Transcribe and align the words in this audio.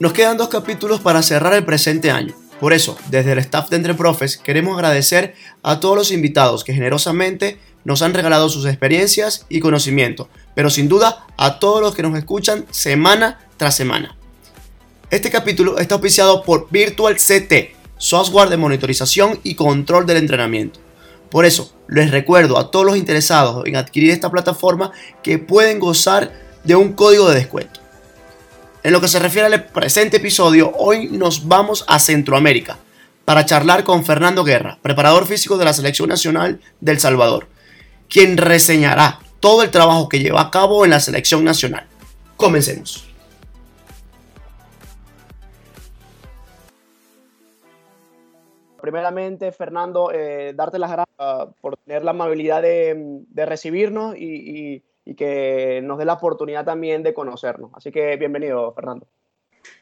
Nos 0.00 0.12
quedan 0.12 0.36
dos 0.36 0.48
capítulos 0.48 1.00
para 1.00 1.22
cerrar 1.22 1.54
el 1.54 1.64
presente 1.64 2.10
año. 2.10 2.32
Por 2.60 2.72
eso, 2.72 2.96
desde 3.10 3.32
el 3.32 3.38
staff 3.38 3.68
de 3.68 3.76
Entre 3.76 3.94
Profes, 3.94 4.36
queremos 4.36 4.76
agradecer 4.76 5.34
a 5.62 5.80
todos 5.80 5.96
los 5.96 6.12
invitados 6.12 6.64
que 6.64 6.72
generosamente 6.72 7.58
nos 7.84 8.02
han 8.02 8.14
regalado 8.14 8.48
sus 8.48 8.66
experiencias 8.66 9.46
y 9.48 9.60
conocimiento, 9.60 10.28
pero 10.54 10.70
sin 10.70 10.88
duda 10.88 11.26
a 11.36 11.58
todos 11.58 11.80
los 11.80 11.94
que 11.94 12.02
nos 12.02 12.16
escuchan 12.16 12.64
semana 12.70 13.38
tras 13.58 13.76
semana. 13.76 14.16
Este 15.10 15.30
capítulo 15.30 15.78
está 15.78 15.96
auspiciado 15.96 16.42
por 16.42 16.68
Virtual 16.70 17.16
CT, 17.16 17.76
software 17.98 18.48
de 18.48 18.56
monitorización 18.56 19.40
y 19.42 19.54
control 19.54 20.06
del 20.06 20.18
entrenamiento. 20.18 20.80
Por 21.30 21.44
eso, 21.44 21.74
les 21.88 22.10
recuerdo 22.10 22.58
a 22.58 22.70
todos 22.70 22.86
los 22.86 22.96
interesados 22.96 23.66
en 23.66 23.76
adquirir 23.76 24.10
esta 24.10 24.30
plataforma 24.30 24.92
que 25.22 25.38
pueden 25.38 25.78
gozar 25.78 26.32
de 26.64 26.76
un 26.76 26.92
código 26.92 27.28
de 27.28 27.36
descuento. 27.36 27.80
En 28.82 28.92
lo 28.92 29.00
que 29.00 29.08
se 29.08 29.18
refiere 29.18 29.46
al 29.46 29.64
presente 29.64 30.18
episodio, 30.18 30.72
hoy 30.76 31.08
nos 31.08 31.48
vamos 31.48 31.84
a 31.88 31.98
Centroamérica 31.98 32.78
para 33.24 33.44
charlar 33.44 33.84
con 33.84 34.04
Fernando 34.04 34.44
Guerra, 34.44 34.78
preparador 34.80 35.26
físico 35.26 35.58
de 35.58 35.64
la 35.64 35.74
Selección 35.74 36.08
Nacional 36.08 36.60
del 36.80 37.00
Salvador, 37.00 37.48
quien 38.08 38.36
reseñará 38.36 39.20
todo 39.40 39.62
el 39.62 39.70
trabajo 39.70 40.08
que 40.08 40.20
lleva 40.20 40.40
a 40.40 40.50
cabo 40.50 40.84
en 40.84 40.92
la 40.92 41.00
Selección 41.00 41.44
Nacional. 41.44 41.86
Comencemos. 42.36 43.07
Primeramente, 48.90 49.52
Fernando, 49.52 50.10
eh, 50.12 50.52
darte 50.54 50.78
las 50.78 50.90
gracias 50.90 51.54
por 51.60 51.76
tener 51.76 52.04
la 52.04 52.12
amabilidad 52.12 52.62
de, 52.62 53.46
recibirnos 53.46 54.16
y 54.16 54.82
y 55.08 55.14
que 55.14 55.80
nos 55.82 55.96
dé 55.96 56.04
la 56.04 56.12
oportunidad 56.12 56.66
también 56.66 57.02
de 57.02 57.14
conocernos. 57.14 57.70
Así 57.72 57.90
que 57.90 58.16
bienvenido, 58.16 58.70
Fernando. 58.74 59.06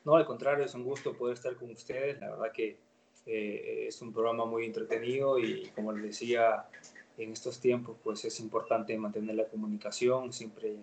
No, 0.05 0.15
al 0.15 0.25
contrario, 0.25 0.65
es 0.65 0.73
un 0.77 0.85
gusto 0.85 1.17
poder 1.17 1.35
estar 1.35 1.57
con 1.57 1.69
ustedes. 1.73 2.21
La 2.21 2.31
verdad 2.31 2.53
que 2.55 2.79
eh, 3.27 3.87
es 3.89 4.01
un 4.03 4.13
programa 4.13 4.45
muy 4.45 4.65
entretenido 4.65 5.37
y 5.41 5.67
como 5.75 5.91
les 5.91 6.05
decía, 6.05 6.67
en 7.19 7.33
estos 7.33 7.59
tiempos 7.59 7.97
pues 8.05 8.25
es 8.25 8.39
importante 8.39 8.97
mantener 8.97 9.35
la 9.35 9.49
comunicación, 9.49 10.33
siempre 10.33 10.77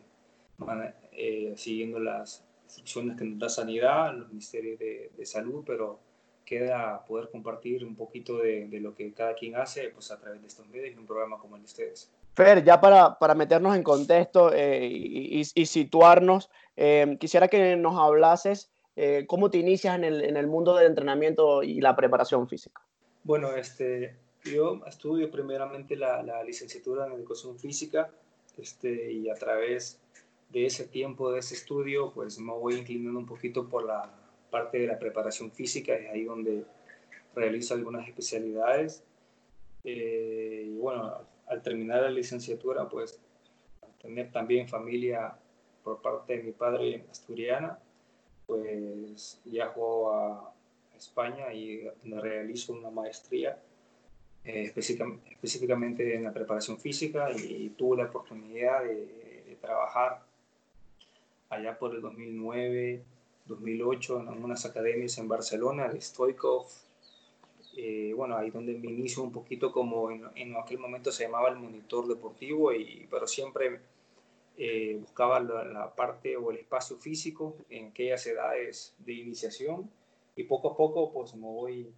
eh, 1.13 1.53
siguiendo 1.55 1.99
las 1.99 2.43
instrucciones 2.65 3.17
que 3.17 3.23
nos 3.23 3.39
da 3.39 3.47
Sanidad, 3.47 4.13
los 4.13 4.27
ministerios 4.27 4.77
de, 4.77 5.09
de 5.15 5.25
salud, 5.25 5.63
pero 5.65 6.01
queda 6.45 7.03
poder 7.05 7.29
compartir 7.29 7.85
un 7.85 7.95
poquito 7.95 8.37
de, 8.37 8.67
de, 8.67 8.79
lo 8.79 8.93
que 8.93 9.13
cada 9.13 9.33
quien 9.35 9.55
hace 9.55 9.89
pues 9.89 10.11
a 10.11 10.19
través 10.19 10.41
de 10.41 10.47
estos 10.47 10.67
medios 10.67 10.93
y 10.93 10.97
un 10.97 11.05
programa 11.05 11.37
como 11.37 11.55
el 11.55 11.61
de 11.61 11.65
ustedes. 11.65 12.11
Fer, 12.35 12.63
ya 12.63 12.81
para, 12.81 13.17
para 13.19 13.35
meternos 13.35 13.75
en 13.75 13.83
contexto 13.83 14.51
eh, 14.53 14.87
y, 14.87 15.65
situarnos, 15.65 16.49
eh, 16.75 17.15
quisiera 17.19 17.47
que 17.47 17.75
nos 17.75 17.97
hablases 17.99 18.71
eh, 18.95 19.25
cómo 19.27 19.51
te 19.51 19.59
inicias 19.59 19.95
en 19.95 20.03
el, 20.03 20.23
en 20.23 20.37
el, 20.37 20.47
mundo 20.47 20.75
del 20.75 20.87
entrenamiento 20.87 21.61
y 21.61 21.79
la 21.79 21.95
preparación 21.95 22.47
física. 22.47 22.81
Bueno, 23.23 23.55
este, 23.55 24.15
yo 24.43 24.81
estudio 24.87 25.29
primeramente 25.29 25.95
la, 25.95 26.23
la 26.23 26.43
licenciatura 26.43 27.05
en 27.05 27.13
educación 27.13 27.57
física 27.59 28.09
este, 28.57 29.11
y 29.11 29.29
a 29.29 29.35
través 29.35 29.99
de 30.49 30.65
ese 30.65 30.85
tiempo, 30.85 31.31
de 31.31 31.39
ese 31.39 31.55
estudio, 31.55 32.11
pues 32.13 32.39
me 32.39 32.51
voy 32.51 32.75
inclinando 32.75 33.19
un 33.19 33.25
poquito 33.25 33.67
por 33.67 33.85
la 33.85 34.11
parte 34.53 34.77
de 34.77 34.87
la 34.87 34.99
preparación 34.99 35.51
física, 35.51 35.95
es 35.95 36.11
ahí 36.11 36.25
donde 36.25 36.63
realizo 37.35 37.73
algunas 37.73 38.07
especialidades. 38.07 39.03
y 39.83 40.77
bueno, 40.77 41.01
al 41.47 41.61
terminar 41.61 42.03
la 42.03 42.11
licenciatura, 42.11 42.87
pues 42.87 43.19
tener 43.99 44.31
también 44.31 44.67
familia 44.67 45.35
por 45.83 46.01
parte 46.01 46.37
de 46.37 46.43
mi 46.43 46.51
padre 46.51 47.05
asturiana, 47.09 47.79
pues 48.45 49.41
viajo 49.43 50.13
a 50.13 50.53
España 50.95 51.51
y 51.51 51.89
realizo 52.03 52.73
una 52.73 52.91
maestría 52.91 53.59
eh, 54.45 54.73
específicamente 55.33 56.15
en 56.15 56.25
la 56.25 56.33
preparación 56.33 56.77
física 56.77 57.31
y, 57.31 57.69
tuve 57.77 57.97
la 57.97 58.09
oportunidad 58.09 58.83
de, 58.83 59.57
trabajar 59.61 60.21
allá 61.49 61.79
por 61.79 61.95
el 61.95 62.01
2009, 62.01 63.01
2008 63.45 64.21
en 64.21 64.43
unas 64.43 64.65
academias 64.65 65.17
en 65.17 65.27
Barcelona, 65.27 65.89
de 65.89 65.99
Stoikov, 65.99 66.67
eh, 67.75 68.13
bueno, 68.15 68.37
ahí 68.37 68.51
donde 68.51 68.73
me 68.73 68.91
inicio 68.91 69.23
un 69.23 69.31
poquito 69.31 69.71
como 69.71 70.11
en, 70.11 70.23
en, 70.35 70.55
aquel 70.55 70.77
momento 70.77 71.11
se 71.11 71.23
llamaba 71.23 71.49
el 71.49 71.55
monitor 71.55 72.07
deportivo, 72.07 72.71
y, 72.71 73.07
pero 73.09 73.25
siempre 73.27 73.79
eh, 74.55 74.97
buscaba 74.99 75.39
la, 75.39 75.95
parte 75.95 76.37
o 76.37 76.51
el 76.51 76.57
espacio 76.57 76.97
físico 76.97 77.55
en 77.69 77.87
aquellas 77.87 78.25
edades 78.27 78.93
de 78.99 79.13
iniciación 79.13 79.89
y 80.35 80.43
poco 80.43 80.71
a 80.71 80.77
poco 80.77 81.11
pues 81.11 81.33
me 81.33 81.47
voy 81.47 81.91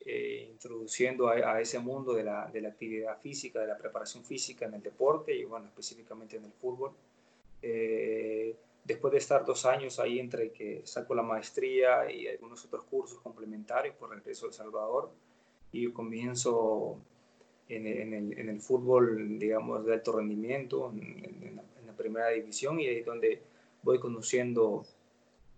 eh, 0.00 0.48
introduciendo 0.50 1.28
a, 1.28 1.60
ese 1.60 1.78
mundo 1.78 2.14
de 2.14 2.24
la, 2.24 2.46
de 2.50 2.62
la, 2.62 2.68
actividad 2.70 3.20
física, 3.20 3.60
de 3.60 3.66
la 3.66 3.76
preparación 3.76 4.24
física 4.24 4.64
en 4.64 4.74
el 4.74 4.82
deporte 4.82 5.36
y 5.36 5.44
bueno, 5.44 5.66
específicamente 5.66 6.38
en 6.38 6.46
el 6.46 6.52
fútbol 6.52 6.92
después 8.84 9.12
de 9.12 9.18
estar 9.18 9.44
dos 9.44 9.64
años 9.64 9.98
ahí 9.98 10.18
entre 10.18 10.52
que 10.52 10.82
saco 10.84 11.14
la 11.14 11.22
maestría 11.22 12.10
y 12.10 12.28
algunos 12.28 12.64
otros 12.64 12.84
cursos 12.84 13.18
complementarios, 13.20 13.96
por 13.96 14.10
regreso 14.10 14.46
a 14.46 14.48
El 14.48 14.54
Salvador 14.54 15.10
y 15.72 15.90
comienzo 15.90 16.98
en 17.68 17.86
el, 17.86 18.38
en 18.38 18.48
el, 18.48 18.60
fútbol, 18.60 19.38
digamos, 19.38 19.84
de 19.86 19.94
alto 19.94 20.12
rendimiento, 20.12 20.92
en, 20.92 21.56
la, 21.56 21.62
primera 21.96 22.28
división 22.30 22.80
y 22.80 22.88
ahí 22.88 22.98
es 22.98 23.06
donde 23.06 23.40
voy 23.84 24.00
conociendo 24.00 24.84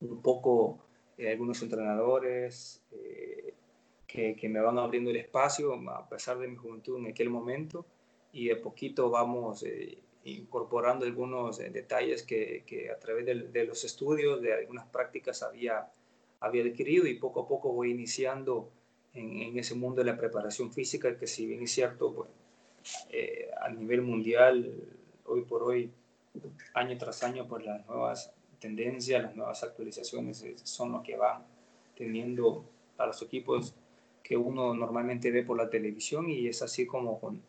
un 0.03 0.20
poco 0.20 0.78
eh, 1.16 1.32
algunos 1.32 1.62
entrenadores 1.62 2.82
eh, 2.92 3.54
que, 4.06 4.36
que, 4.36 4.48
me 4.48 4.60
van 4.60 4.78
abriendo 4.78 5.10
el 5.10 5.16
espacio 5.16 5.72
a 5.72 6.06
pesar 6.10 6.38
de 6.38 6.47
mi 6.47 6.56
juventud 6.56 6.98
en 6.98 7.06
aquel 7.06 7.31
momento 7.31 7.86
y 8.32 8.48
de 8.48 8.56
poquito 8.56 9.09
vamos 9.09 9.62
eh, 9.62 9.97
incorporando 10.31 11.04
algunos 11.04 11.60
eh, 11.60 11.70
detalles 11.70 12.22
que, 12.22 12.64
que 12.66 12.91
a 12.91 12.98
través 12.98 13.26
de, 13.26 13.64
los 13.64 13.84
estudios, 13.84 14.41
de 14.42 14.54
algunas 14.54 14.87
prácticas 14.87 15.42
había, 15.42 15.88
había 16.41 16.64
adquirido 16.64 17.06
y 17.06 17.14
poco 17.14 17.41
a 17.41 17.48
poco 17.48 17.72
voy 17.72 17.91
iniciando 17.91 18.70
en, 19.15 19.41
en 19.41 19.59
ese 19.59 19.75
mundo 19.75 20.03
de 20.03 20.10
la 20.10 20.16
preparación 20.16 20.72
física, 20.72 21.16
que 21.16 21.26
si 21.26 21.47
bien 21.47 21.62
es 21.62 21.72
cierto, 21.72 22.12
pues, 22.12 22.31
eh, 23.10 23.50
a 23.60 23.69
nivel 23.69 24.03
mundial, 24.03 24.72
hoy 25.25 25.42
por 25.42 25.62
hoy, 25.62 25.91
año 26.75 26.97
tras 26.98 27.22
año, 27.22 27.47
pues 27.48 27.65
las 27.65 27.86
nuevas 27.86 28.32
tendencias, 28.60 29.22
las 29.22 29.36
nuevas 29.36 29.62
actualizaciones 29.62 30.42
eh, 30.42 30.56
son 30.62 30.92
lo 30.92 31.03
que 31.03 31.16
van 31.16 31.42
teniendo 31.97 32.65
a 32.98 33.06
los 33.06 33.20
equipos 33.22 33.75
que 34.22 34.36
uno 34.36 34.75
normalmente 34.75 35.31
ve 35.31 35.42
por 35.42 35.56
la 35.56 35.70
televisión 35.70 36.28
y 36.28 36.48
es 36.48 36.62
así 36.62 36.86
como 36.86 37.20
con, 37.20 37.42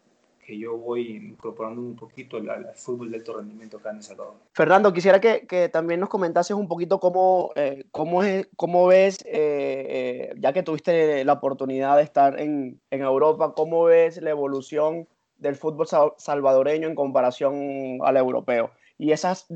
que 0.48 0.58
yo 0.58 0.78
voy 0.78 1.18
incorporando 1.18 1.82
un 1.82 1.98
poquito 1.98 2.38
al, 2.38 2.74
fútbol 2.74 3.12
de 3.12 3.18
alto 3.18 3.36
rendimiento 3.36 3.78
acá 3.78 3.90
en 3.90 3.98
El 3.98 4.04
Salvador. 4.04 4.36
Fernando, 4.54 4.94
quisiera 4.94 5.20
que, 5.20 5.46
que 5.46 5.68
también 5.68 6.00
nos 6.00 6.08
comentases 6.08 6.56
un 6.56 6.70
poquito 6.70 7.02
cómo, 7.02 7.52
eh, 7.58 7.84
cómo, 7.92 8.24
es, 8.24 8.48
cómo 8.56 8.88
ves, 8.88 9.18
eh, 9.26 9.34
eh, 9.34 10.34
ya 10.40 10.54
que 10.54 10.64
tuviste 10.64 11.26
la 11.26 11.34
oportunidad 11.34 11.98
de 11.98 12.04
estar 12.04 12.40
en, 12.40 12.80
en, 12.92 13.02
Europa, 13.02 13.54
cómo 13.58 13.84
ves 13.84 14.22
la 14.22 14.30
evolución 14.30 15.10
del 15.38 15.58
fútbol 15.58 15.86
salvadoreño 16.18 16.88
en 16.88 16.96
comparación 16.96 18.00
al 18.02 18.16
europeo 18.16 18.72
y 18.98 19.12
esas, 19.12 19.48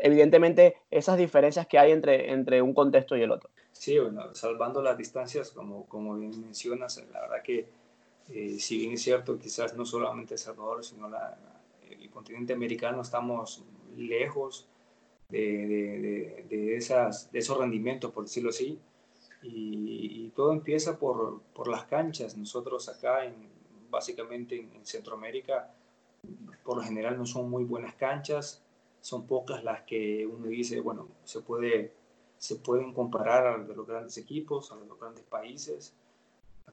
evidentemente, 0.00 0.76
esas 0.92 1.18
diferencias 1.18 1.66
que 1.66 1.80
hay 1.80 1.90
entre, 1.90 2.30
entre 2.30 2.62
un 2.62 2.72
contexto 2.72 3.16
y 3.16 3.22
el 3.22 3.32
otro. 3.32 3.50
Sí, 3.72 3.98
bueno, 3.98 4.32
salvando 4.32 4.80
las 4.80 4.96
distancias, 4.96 5.50
como, 5.50 5.86
como 5.86 6.14
bien 6.14 6.40
mencionas, 6.40 7.04
la 7.12 7.22
verdad 7.22 7.42
que 7.42 7.66
eh, 8.28 8.58
si 8.58 8.78
bien 8.78 8.92
es 8.92 9.02
cierto, 9.02 9.38
quizás 9.38 9.74
no 9.76 9.84
solamente 9.84 10.34
El 10.34 10.38
Salvador, 10.38 10.84
sino 10.84 11.08
el 11.88 12.10
continente 12.10 12.52
americano 12.52 13.02
estamos 13.02 13.64
lejos 13.96 14.68
de, 15.28 16.46
de, 16.46 16.46
de 16.48 16.76
esos 16.76 17.58
rendimientos, 17.58 18.12
por 18.12 18.24
decirlo 18.24 18.50
así. 18.50 18.80
Y, 19.42 20.32
todo 20.34 20.52
empieza 20.52 20.98
por, 20.98 21.40
las 21.68 21.84
canchas. 21.84 22.36
Nosotros 22.36 22.88
acá, 22.88 23.24
en, 23.24 23.48
básicamente 23.90 24.58
en, 24.58 24.84
Centroamérica, 24.84 25.72
por 26.64 26.78
lo 26.78 26.82
general 26.82 27.16
no 27.16 27.26
son 27.26 27.48
muy 27.48 27.64
buenas 27.64 27.94
canchas. 27.94 28.62
Son 29.00 29.26
pocas 29.26 29.62
las 29.62 29.82
que 29.82 30.26
uno 30.26 30.46
dice, 30.48 30.80
bueno, 30.80 31.08
se, 31.24 31.40
puede, 31.40 31.92
se 32.38 32.56
pueden 32.56 32.92
comparar 32.92 33.46
a 33.46 33.56
los 33.58 33.86
grandes 33.86 34.18
equipos, 34.18 34.72
a 34.72 34.76
los 34.76 34.98
grandes 34.98 35.24
países 35.24 35.94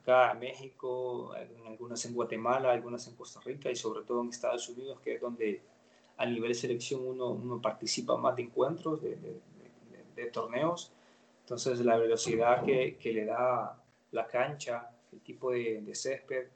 acá 0.04 0.34
en 0.34 0.40
México, 0.40 1.34
algunas 1.66 2.06
en 2.06 2.14
Guatemala, 2.14 2.72
algunas 2.72 3.08
en 3.08 3.16
Costa 3.16 3.40
Rica 3.42 3.72
y 3.72 3.76
sobre 3.76 4.04
todo 4.04 4.22
en 4.22 4.30
Estados 4.30 4.68
Unidos, 4.70 5.00
que 5.00 5.16
es 5.16 5.22
donde 5.22 5.62
a 6.18 6.26
nivel 6.26 6.54
selección 6.54 7.02
uno, 7.06 7.30
uno 7.30 7.62
participa 7.62 8.18
más 8.18 8.36
de 8.36 8.44
encuentros, 8.44 9.02
de, 9.02 9.42
torneos. 10.32 10.92
Entonces 11.42 11.80
la 11.80 11.98
velocidad 11.98 12.64
que, 12.64 12.98
le 13.04 13.26
da 13.26 13.78
la 14.12 14.28
cancha, 14.28 14.90
el 15.12 15.20
tipo 15.22 15.52
de, 15.52 15.84
césped, 15.94 16.48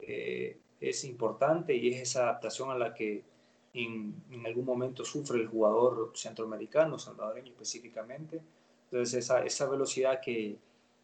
eh, 0.00 0.58
es 0.80 1.04
importante 1.04 1.74
y 1.74 1.88
es 1.88 2.02
esa 2.02 2.24
adaptación 2.24 2.70
a 2.70 2.78
la 2.78 2.94
que 2.94 3.24
en, 3.72 4.14
algún 4.44 4.64
momento 4.64 5.04
sufre 5.04 5.40
el 5.40 5.48
jugador 5.48 6.12
centroamericano, 6.14 6.98
salvadoreño 6.98 7.52
específicamente. 7.52 8.40
Entonces 8.84 9.30
esa 9.30 9.66
velocidad 9.66 10.20
que, 10.20 10.56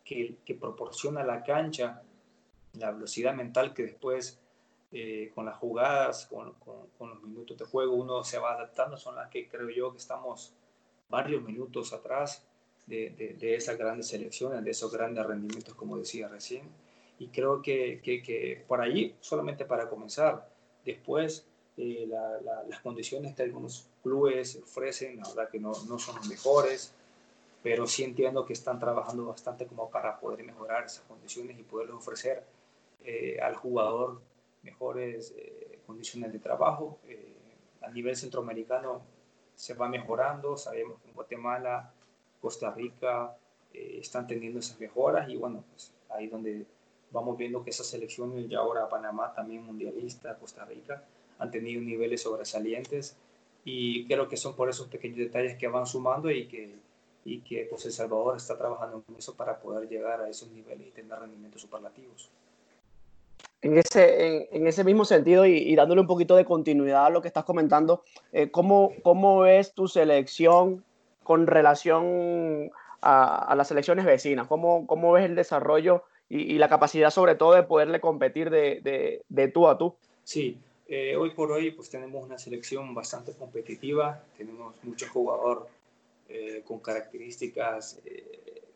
que, 0.04 0.36
que 0.44 0.54
proporciona 0.54 1.24
la 1.24 1.42
cancha, 1.42 2.02
la 2.74 2.90
velocidad 2.90 3.34
mental 3.34 3.74
que 3.74 3.84
después 3.84 4.40
eh, 4.94 5.30
con 5.34 5.46
las 5.46 5.56
jugadas, 5.56 6.26
con, 6.26 6.52
con, 6.98 7.08
los 7.08 7.22
minutos 7.22 7.56
de 7.56 7.64
juego, 7.64 7.94
uno 7.94 8.22
se 8.24 8.38
va 8.38 8.52
adaptando, 8.52 8.96
son 8.98 9.16
las 9.16 9.30
que 9.30 9.48
creo 9.48 9.70
yo 9.70 9.90
que 9.90 9.98
estamos 9.98 10.52
varios 11.08 11.42
minutos 11.42 11.92
atrás 11.92 12.46
de, 12.86 13.36
de, 13.38 13.54
esas 13.54 13.78
grandes 13.78 14.08
selecciones, 14.08 14.62
de 14.62 14.70
esos 14.70 14.92
grandes 14.92 15.24
rendimientos, 15.24 15.74
como 15.74 15.96
decía 15.96 16.28
recién. 16.28 16.68
Y 17.18 17.28
creo 17.28 17.62
que, 17.62 18.00
que, 18.02 18.22
que 18.22 18.64
por 18.68 18.80
ahí, 18.80 19.16
solamente 19.20 19.64
para 19.64 19.88
comenzar, 19.88 20.46
después 20.84 21.46
eh, 21.78 22.06
las 22.68 22.80
condiciones 22.80 23.34
que 23.34 23.44
algunos 23.44 23.88
clubes 24.02 24.60
ofrecen, 24.62 25.16
la 25.16 25.28
verdad 25.28 25.48
que 25.50 25.58
no, 25.58 25.72
no 25.88 25.98
son 25.98 26.16
las 26.16 26.26
mejores, 26.26 26.94
pero 27.62 27.86
sí 27.86 28.02
entiendo 28.02 28.44
que 28.44 28.52
están 28.52 28.78
trabajando 28.78 29.26
bastante 29.26 29.66
como 29.66 29.88
para 29.88 30.18
poder 30.18 30.44
mejorar 30.44 30.84
esas 30.84 31.04
condiciones 31.04 31.58
y 31.58 31.62
poderles 31.62 31.96
ofrecer 31.96 32.44
eh, 33.04 33.38
al 33.40 33.54
jugador 33.54 34.20
mejores 34.62 35.32
eh, 35.36 35.78
condiciones 35.86 36.32
de 36.32 36.38
trabajo. 36.38 36.98
Eh, 37.06 37.34
a 37.82 37.90
nivel 37.90 38.16
centroamericano 38.16 39.02
se 39.54 39.74
va 39.74 39.88
mejorando, 39.88 40.56
sabemos 40.56 41.00
que 41.00 41.08
en 41.08 41.14
Guatemala, 41.14 41.92
Costa 42.40 42.70
Rica 42.70 43.36
están 43.72 44.26
teniendo 44.26 44.58
esas 44.58 44.78
mejoras 44.78 45.30
y 45.30 45.36
bueno, 45.36 45.64
pues 45.70 45.92
ahí 46.10 46.26
donde 46.26 46.66
vamos 47.10 47.38
viendo 47.38 47.64
que 47.64 47.70
esas 47.70 47.86
selecciones, 47.86 48.46
ya 48.48 48.58
ahora 48.58 48.88
Panamá 48.88 49.32
también 49.32 49.64
mundialista, 49.64 50.36
Costa 50.38 50.64
Rica, 50.66 51.02
han 51.38 51.50
tenido 51.50 51.80
niveles 51.80 52.22
sobresalientes 52.22 53.16
y 53.64 54.06
creo 54.06 54.28
que 54.28 54.36
son 54.36 54.54
por 54.56 54.68
esos 54.68 54.88
pequeños 54.88 55.18
detalles 55.18 55.56
que 55.56 55.68
van 55.68 55.86
sumando 55.86 56.30
y 56.30 56.48
que, 56.48 56.76
y 57.24 57.40
que 57.40 57.66
pues 57.70 57.84
El 57.86 57.92
Salvador 57.92 58.36
está 58.36 58.58
trabajando 58.58 59.04
en 59.08 59.16
eso 59.16 59.34
para 59.34 59.58
poder 59.60 59.88
llegar 59.88 60.20
a 60.20 60.28
esos 60.28 60.50
niveles 60.50 60.88
y 60.88 60.90
tener 60.90 61.18
rendimientos 61.18 61.62
superlativos 61.62 62.30
en 63.62 63.78
ese, 63.78 64.48
en, 64.54 64.66
ese 64.66 64.82
mismo 64.82 65.04
sentido 65.04 65.46
y, 65.46 65.74
dándole 65.76 66.00
un 66.00 66.06
poquito 66.06 66.34
de 66.36 66.44
continuidad 66.44 67.06
a 67.06 67.10
lo 67.10 67.22
que 67.22 67.28
estás 67.28 67.44
comentando, 67.44 68.02
eh, 68.32 68.50
¿cómo, 68.50 68.92
¿cómo, 69.02 69.40
ves 69.40 69.72
tu 69.72 69.86
selección 69.86 70.84
con 71.22 71.46
relación 71.46 72.72
a, 73.00 73.54
las 73.56 73.68
selecciones 73.68 74.04
vecinas? 74.04 74.48
¿Cómo, 74.48 74.86
¿Cómo, 74.88 75.12
ves 75.12 75.24
el 75.24 75.36
desarrollo 75.36 76.02
y, 76.28 76.58
la 76.58 76.68
capacidad 76.68 77.10
sobre 77.10 77.36
todo 77.36 77.54
de 77.54 77.62
poderle 77.62 78.00
competir 78.00 78.50
de, 78.50 78.80
de, 78.82 79.22
de 79.28 79.48
tú 79.48 79.68
a 79.68 79.78
tú? 79.78 79.94
Sí, 80.24 80.58
eh, 80.88 81.14
hoy 81.16 81.30
por 81.30 81.52
hoy 81.52 81.70
pues 81.70 81.88
tenemos 81.88 82.24
una 82.24 82.38
selección 82.38 82.94
bastante 82.94 83.32
competitiva, 83.32 84.24
tenemos 84.36 84.74
muchos 84.82 85.08
jugadores 85.10 85.68
eh, 86.28 86.62
con 86.64 86.80
características 86.80 88.00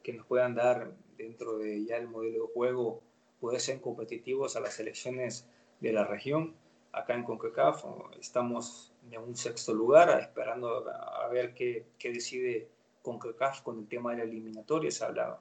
que 0.02 0.12
nos 0.12 0.26
puedan 0.26 0.54
dar 0.54 0.92
dentro 1.16 1.58
de 1.58 1.84
ya 1.84 1.96
el 1.96 2.08
modelo 2.08 2.46
de 2.46 2.52
juego 2.52 3.02
poder 3.40 3.60
ser 3.60 3.80
competitivos 3.80 4.56
a 4.56 4.60
las 4.60 4.74
selecciones 4.74 5.48
de 5.80 5.92
la 5.92 6.04
región. 6.04 6.54
Acá 6.92 7.14
en 7.14 7.24
CONCACAF 7.24 7.84
estamos 8.20 8.92
en 9.10 9.20
un 9.20 9.36
sexto 9.36 9.74
lugar, 9.74 10.18
esperando 10.20 10.88
a 10.88 11.28
ver 11.28 11.54
qué, 11.54 11.86
qué 11.98 12.12
decide 12.12 12.68
CONCACAF 13.02 13.62
con 13.62 13.78
el 13.78 13.88
tema 13.88 14.12
de 14.12 14.18
la 14.18 14.24
eliminatoria. 14.24 14.90
Se 14.90 15.04
habla 15.04 15.40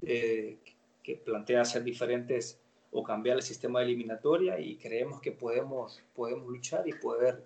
que 0.00 1.16
plantea 1.24 1.62
hacer 1.62 1.82
diferentes 1.82 2.60
o 2.92 3.02
cambiar 3.02 3.36
el 3.36 3.42
sistema 3.42 3.80
de 3.80 3.86
eliminatoria 3.86 4.58
y 4.58 4.76
creemos 4.76 5.20
que 5.20 5.32
podemos, 5.32 6.02
podemos 6.14 6.48
luchar 6.48 6.88
y 6.88 6.92
poder 6.92 7.42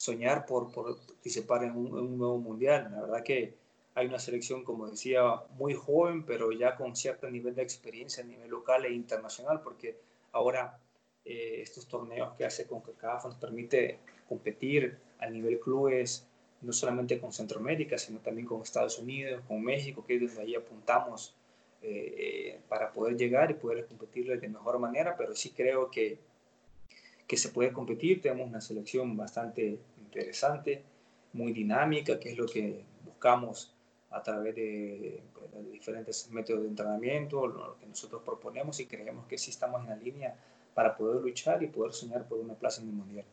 soñar 0.00 0.46
por, 0.46 0.72
participar 0.72 1.64
en 1.64 1.76
un, 1.76 2.16
nuevo 2.16 2.38
mundial. 2.38 2.88
La 2.90 3.02
verdad 3.02 3.22
que 3.22 3.54
hay 3.94 4.06
una 4.06 4.18
selección, 4.18 4.64
como 4.64 4.88
decía, 4.88 5.22
muy 5.58 5.74
joven, 5.74 6.24
pero 6.24 6.52
ya 6.52 6.74
con 6.74 6.96
cierto 6.96 7.30
nivel 7.30 7.54
de 7.54 7.62
experiencia 7.62 8.24
a 8.24 8.26
nivel 8.26 8.48
local 8.48 8.86
e 8.86 8.94
internacional, 8.94 9.60
porque 9.60 9.98
ahora 10.32 10.78
eh, 11.26 11.60
estos 11.60 11.86
torneos 11.86 12.32
que 12.36 12.46
hace 12.46 12.66
con 12.66 12.80
CACAF 12.80 13.26
nos 13.26 13.34
permite 13.34 13.98
competir 14.26 14.96
a 15.18 15.28
nivel 15.28 15.60
clubes, 15.60 16.26
no 16.62 16.72
solamente 16.72 17.20
con 17.20 17.30
Centroamérica, 17.30 17.98
sino 17.98 18.20
también 18.20 18.46
con 18.46 18.62
Estados 18.62 18.98
Unidos, 18.98 19.42
con 19.46 19.62
México, 19.62 20.02
que 20.06 20.14
es 20.14 20.20
donde 20.22 20.40
ahí 20.40 20.54
apuntamos 20.54 21.34
eh, 21.82 22.58
para 22.70 22.90
poder 22.90 23.18
llegar 23.18 23.50
y 23.50 23.54
poder 23.54 23.86
competir 23.86 24.40
de 24.40 24.48
mejor 24.48 24.78
manera, 24.78 25.14
pero 25.18 25.34
sí 25.34 25.50
creo 25.50 25.90
que, 25.90 26.18
que 27.26 27.36
se 27.36 27.50
puede 27.50 27.72
competir, 27.72 28.22
tenemos 28.22 28.48
una 28.48 28.60
selección 28.60 29.16
bastante 29.16 29.78
interesante, 30.10 30.82
muy 31.32 31.52
dinámica, 31.52 32.18
que 32.18 32.32
es 32.32 32.38
lo 32.38 32.46
que 32.46 32.84
buscamos 33.04 33.74
a 34.10 34.22
través 34.22 34.54
de, 34.56 35.22
diferentes 35.72 36.28
métodos 36.30 36.62
de 36.62 36.68
entrenamiento, 36.68 37.46
lo 37.46 37.76
que 37.78 37.86
nosotros 37.86 38.22
proponemos 38.24 38.80
y 38.80 38.86
creemos 38.86 39.26
que 39.26 39.38
sí 39.38 39.50
estamos 39.50 39.82
en 39.82 39.90
la 39.90 39.96
línea 39.96 40.36
para 40.74 40.96
poder 40.96 41.22
luchar 41.22 41.62
y 41.62 41.68
poder 41.68 41.92
soñar 41.92 42.26
por 42.26 42.38
una 42.38 42.54
plaza 42.54 42.82
en 42.82 42.88
el 42.88 42.94
Mundial. 42.94 43.24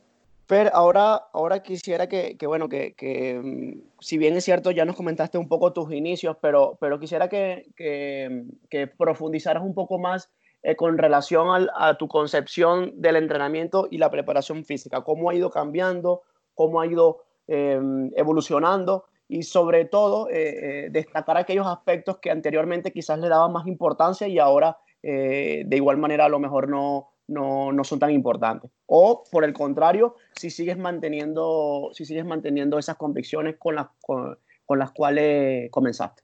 Fer, 0.47 0.71
ahora, 0.73 1.15
ahora 1.33 1.61
quisiera 1.61 2.07
que, 2.07 2.37
que 2.37 2.47
bueno, 2.47 2.69
que, 2.69 2.93
que, 2.93 3.41
mm, 3.43 3.81
si 3.99 4.17
bien 4.17 4.37
es 4.37 4.45
cierto, 4.45 4.71
ya 4.71 4.85
nos 4.85 4.95
comentaste 4.95 5.37
un 5.37 5.49
poco 5.49 5.73
tus 5.73 5.91
inicios, 5.91 6.37
pero, 6.41 6.77
pero 6.79 6.99
quisiera 6.99 7.27
que, 7.27 7.65
que 7.75 8.87
profundizaras 8.87 9.63
un 9.63 9.73
poco 9.73 9.97
más 9.99 10.29
eh, 10.63 10.75
con 10.75 10.97
relación 10.97 11.49
al, 11.49 11.69
a 11.75 11.97
tu 11.97 12.07
concepción 12.07 12.99
del 12.99 13.15
entrenamiento 13.15 13.87
y 13.91 13.99
la 13.99 14.09
preparación 14.09 14.65
física, 14.65 15.01
cómo 15.01 15.29
ha 15.29 15.35
ido 15.35 15.51
cambiando, 15.51 16.23
cómo 16.57 16.81
ha 16.81 16.87
ido 16.87 17.23
eh, 17.47 17.79
evolucionando 18.17 19.05
y 19.29 19.43
sobre 19.43 19.85
todo 19.85 20.29
eh, 20.29 20.85
eh, 20.85 20.89
destacar 20.89 21.37
aquellos 21.37 21.67
aspectos 21.67 22.17
que 22.19 22.31
anteriormente 22.31 22.91
quizás 22.91 23.19
le 23.19 23.29
daban 23.29 23.51
más 23.51 23.67
importancia 23.67 24.27
y 24.27 24.39
ahora 24.39 24.77
eh, 25.03 25.63
de 25.65 25.75
igual 25.75 25.97
manera 25.97 26.25
a 26.25 26.29
lo 26.29 26.39
mejor 26.39 26.69
no, 26.69 27.09
no, 27.27 27.71
no, 27.71 27.83
son 27.83 27.99
tan 27.99 28.11
importantes. 28.11 28.71
O 28.85 29.23
por 29.29 29.43
el 29.43 29.53
contrario, 29.53 30.15
si 30.35 30.49
sigues 30.49 30.77
manteniendo, 30.77 31.89
si 31.93 32.05
sigues 32.05 32.25
manteniendo 32.25 32.79
esas 32.79 32.95
convicciones 32.95 33.57
con 33.57 33.75
las, 33.75 33.87
con, 34.01 34.37
con 34.65 34.79
las 34.79 34.91
cuales 34.91 35.69
comenzaste. 35.71 36.23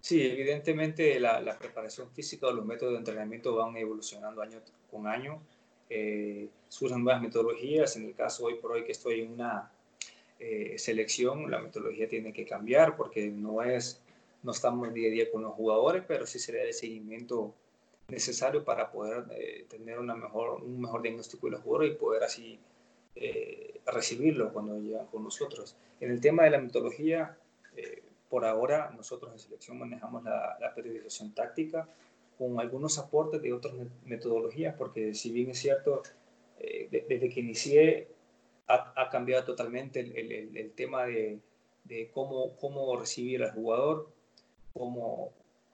Sí, 0.00 0.22
evidentemente 0.22 1.20
la, 1.20 1.40
la, 1.40 1.58
preparación 1.58 2.08
física 2.10 2.46
o 2.46 2.52
los 2.52 2.64
métodos 2.64 2.92
de 2.92 2.98
entrenamiento 2.98 3.54
van 3.54 3.76
evolucionando 3.76 4.40
año 4.40 4.60
con 4.90 5.06
año. 5.06 5.42
Surgen 6.68 7.02
nuevas 7.02 7.20
metodologías. 7.20 7.96
En 7.96 8.06
el 8.06 8.14
caso 8.14 8.46
hoy 8.46 8.54
por 8.54 8.72
hoy 8.72 8.84
que 8.84 8.92
estoy 8.92 9.20
en 9.20 9.32
una 9.32 9.70
eh, 10.38 10.78
selección, 10.78 11.50
la 11.50 11.58
metodología 11.58 12.08
tiene 12.08 12.32
que 12.32 12.46
cambiar 12.46 12.96
porque 12.96 13.26
no 13.28 13.62
es, 13.62 14.00
no 14.42 14.52
estamos 14.52 14.92
día 14.94 15.08
a 15.08 15.10
día 15.10 15.30
con 15.30 15.42
los 15.42 15.52
jugadores, 15.52 16.02
pero 16.08 16.26
sí 16.26 16.38
se 16.38 16.52
le 16.52 16.58
da 16.58 16.64
el 16.64 16.72
seguimiento 16.72 17.54
necesario 18.08 18.64
para 18.64 18.90
poder 18.90 19.24
eh, 19.32 19.66
tener 19.68 19.98
una 19.98 20.14
mejor, 20.14 20.62
un 20.62 20.80
mejor 20.80 21.02
diagnóstico 21.02 21.46
de 21.46 21.52
los 21.52 21.60
jugadores 21.60 21.92
y 21.92 21.96
poder 21.96 22.22
así 22.22 22.58
eh, 23.16 23.80
recibirlo 23.84 24.50
cuando 24.52 24.78
llegan 24.78 25.06
con 25.08 25.24
nosotros. 25.24 25.76
En 26.00 26.10
el 26.10 26.20
tema 26.22 26.44
de 26.44 26.50
la 26.50 26.58
metodología, 26.58 27.36
por 28.28 28.44
ahora 28.44 28.92
nosotros 28.96 29.32
en 29.32 29.38
selección 29.38 29.78
manejamos 29.78 30.22
la, 30.22 30.56
la 30.60 30.74
periodización 30.74 31.32
táctica 31.34 31.88
con 32.40 32.58
algunos 32.58 32.98
aportes 32.98 33.42
de 33.42 33.52
otras 33.52 33.74
metodologías, 34.06 34.74
porque 34.76 35.12
si 35.12 35.30
bien 35.30 35.50
es 35.50 35.58
cierto, 35.58 36.02
desde 36.58 37.28
que 37.28 37.40
inicié 37.40 38.08
ha, 38.66 39.08
cambiado 39.10 39.44
totalmente 39.44 40.00
el, 40.00 40.56
el, 40.56 40.72
tema 40.72 41.04
de, 41.04 41.38
de, 41.84 42.10
cómo, 42.12 42.56
cómo 42.56 42.96
recibir 42.96 43.42
al 43.42 43.52
jugador, 43.52 44.08
cómo, 44.72 45.32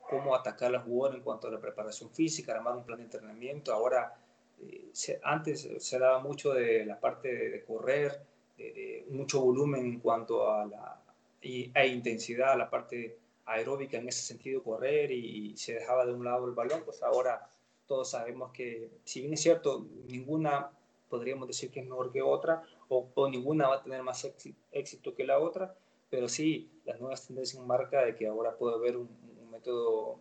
cómo 0.09 0.35
atacar 0.35 0.73
al 0.75 0.81
jugador 0.81 1.15
en 1.15 1.23
cuanto 1.23 1.47
a 1.47 1.51
la 1.51 1.59
preparación 1.59 2.09
física, 2.09 2.53
armar 2.53 2.75
un 2.75 2.83
plan 2.83 2.97
de 2.97 3.05
entrenamiento. 3.05 3.73
Ahora, 3.73 4.15
eh, 4.59 4.91
antes 5.23 5.69
se 5.77 5.99
daba 5.99 6.19
mucho 6.19 6.53
de 6.53 6.85
la 6.85 6.99
parte 6.99 7.49
de, 7.49 7.63
correr, 7.63 8.19
de, 8.57 9.05
mucho 9.09 9.41
volumen 9.41 9.85
en 9.85 9.99
cuanto 9.99 10.51
a 10.51 10.65
la 10.65 11.01
y, 11.41 11.71
a 11.75 11.85
intensidad, 11.85 12.57
la 12.57 12.69
parte 12.69 13.17
aeróbica 13.47 13.97
en 13.97 14.07
ese 14.07 14.21
sentido, 14.21 14.61
correr 14.61 15.11
y, 15.11 15.55
se 15.57 15.73
dejaba 15.73 16.05
de 16.05 16.13
un 16.13 16.25
lado 16.25 16.45
el 16.45 16.53
balón, 16.53 16.83
pues 16.85 17.01
ahora 17.01 17.49
todos 17.87 18.11
sabemos 18.11 18.51
que, 18.51 18.91
si 19.05 19.21
bien 19.21 19.33
es 19.33 19.41
cierto, 19.41 19.87
ninguna 20.07 20.71
podríamos 21.09 21.47
decir 21.47 21.71
que 21.71 21.79
es 21.79 21.85
mejor 21.87 22.11
que 22.11 22.21
otra, 22.21 22.63
o, 22.89 23.29
ninguna 23.29 23.69
va 23.69 23.75
a 23.75 23.83
tener 23.83 24.03
más 24.03 24.29
éxito 24.71 25.15
que 25.15 25.25
la 25.25 25.39
otra, 25.39 25.73
pero 26.09 26.27
sí, 26.27 26.69
las 26.85 26.99
nuevas 26.99 27.25
tendencias 27.25 27.63
marca 27.65 28.03
de 28.03 28.15
que 28.15 28.27
ahora 28.27 28.55
puede 28.55 28.75
haber 28.75 28.97
un, 28.97 29.09
método 29.49 30.19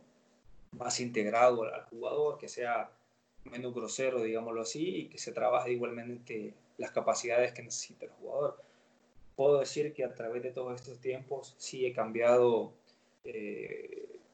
más 0.70 1.00
integrado 1.00 1.64
al 1.64 1.84
jugador, 1.86 2.38
que 2.38 2.48
sea 2.48 2.90
menos 3.44 3.74
grosero, 3.74 4.22
digámoslo 4.22 4.62
así, 4.62 4.96
y 4.96 5.08
que 5.08 5.18
se 5.18 5.32
trabaje 5.32 5.72
igualmente 5.72 6.54
las 6.78 6.92
capacidades 6.92 7.52
que 7.52 7.62
necesita 7.62 8.06
el 8.06 8.12
jugador. 8.12 8.56
Puedo 9.34 9.58
decir 9.58 9.92
que 9.92 10.04
a 10.04 10.14
través 10.14 10.42
de 10.42 10.52
todos 10.52 10.80
estos 10.80 10.98
tiempos 11.00 11.54
sí 11.58 11.84
he 11.84 11.92
cambiado 11.92 12.72